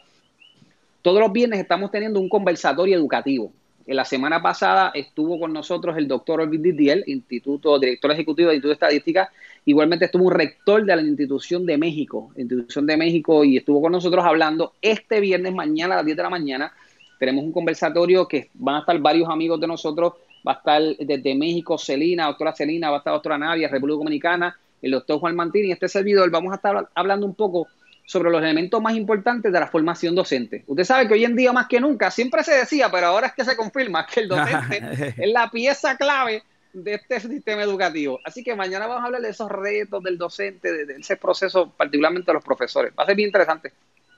[1.02, 3.50] Todos los viernes estamos teniendo un conversatorio educativo.
[3.88, 8.56] En la semana pasada estuvo con nosotros el doctor Olvid Didiel, Instituto, director ejecutivo del
[8.56, 9.32] Instituto de Estadística.
[9.64, 13.92] Igualmente estuvo un rector de la Institución de México, Institución de México, y estuvo con
[13.92, 16.72] nosotros hablando este viernes mañana a las 10 de la mañana.
[17.18, 20.12] Tenemos un conversatorio que van a estar varios amigos de nosotros.
[20.46, 24.54] Va a estar desde México Celina, doctora Celina, va a estar doctora Nadia, República Dominicana,
[24.82, 26.30] el doctor Juan Mantini y este servidor.
[26.30, 27.68] Vamos a estar hablando un poco
[28.08, 30.64] sobre los elementos más importantes de la formación docente.
[30.66, 33.34] Usted sabe que hoy en día más que nunca, siempre se decía, pero ahora es
[33.34, 36.42] que se confirma que el docente es la pieza clave
[36.72, 38.18] de este sistema educativo.
[38.24, 42.30] Así que mañana vamos a hablar de esos retos del docente, de, ese proceso, particularmente
[42.30, 42.94] de los profesores.
[42.98, 43.74] Va a ser bien interesante.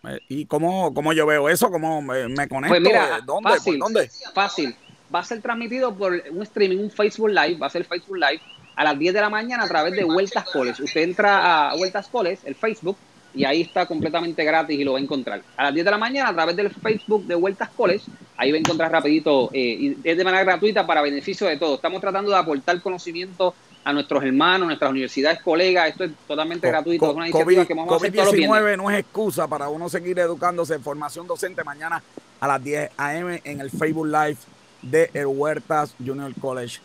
[0.08, 1.68] Eh, ¿Y cómo, cómo yo veo eso?
[1.68, 2.68] ¿Cómo me, conecto?
[2.68, 3.50] Pues mira, ¿Dónde?
[3.50, 4.08] Fácil, ¿Dónde?
[4.32, 4.76] Fácil.
[5.12, 8.40] Va a ser transmitido por un streaming, un Facebook Live, va a ser Facebook Live
[8.76, 10.78] a las 10 de la mañana a través de Vueltas Coles.
[10.78, 12.96] Usted entra a Vueltas Coles, el Facebook,
[13.34, 15.42] y ahí está completamente gratis y lo va a encontrar.
[15.56, 18.04] A las 10 de la mañana a través del Facebook de Vueltas College,
[18.36, 21.76] ahí va a encontrar rapidito eh, y es de manera gratuita para beneficio de todos.
[21.76, 23.54] Estamos tratando de aportar conocimiento
[23.84, 27.92] a nuestros hermanos, nuestras universidades, colegas, esto es totalmente gratuito, es una iniciativa que vamos
[27.92, 32.02] a hacer todos los no es excusa para uno seguir educándose en formación docente mañana
[32.40, 33.40] a las 10 a.m.
[33.42, 34.36] en el Facebook Live
[34.82, 36.80] de el Huertas Junior College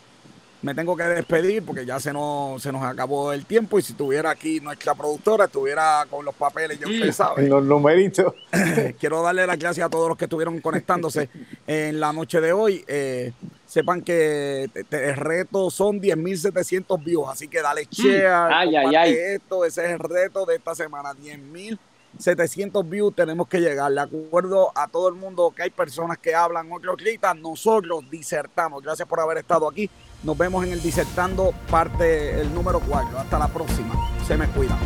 [0.62, 3.92] me tengo que despedir porque ya se nos, se nos acabó el tiempo y si
[3.92, 7.48] estuviera aquí nuestra productora, estuviera con los papeles, yo usted sabe.
[7.48, 8.34] Los numeritos.
[8.98, 11.28] Quiero darle las gracias a todos los que estuvieron conectándose
[11.66, 12.84] en la noche de hoy.
[12.88, 13.32] Eh,
[13.66, 17.88] sepan que el reto son 10.700 views, así que dale mm.
[17.90, 19.12] share, ay, ay, ay.
[19.12, 21.78] esto, ese es el reto de esta semana, 10.000
[22.18, 23.92] 700 views tenemos que llegar.
[23.92, 28.82] De acuerdo a todo el mundo que hay personas que hablan, otros gritan, nosotros disertamos.
[28.82, 29.90] Gracias por haber estado aquí.
[30.22, 33.18] Nos vemos en el Disertando parte el número 4.
[33.18, 33.94] Hasta la próxima.
[34.26, 34.76] Se me cuida.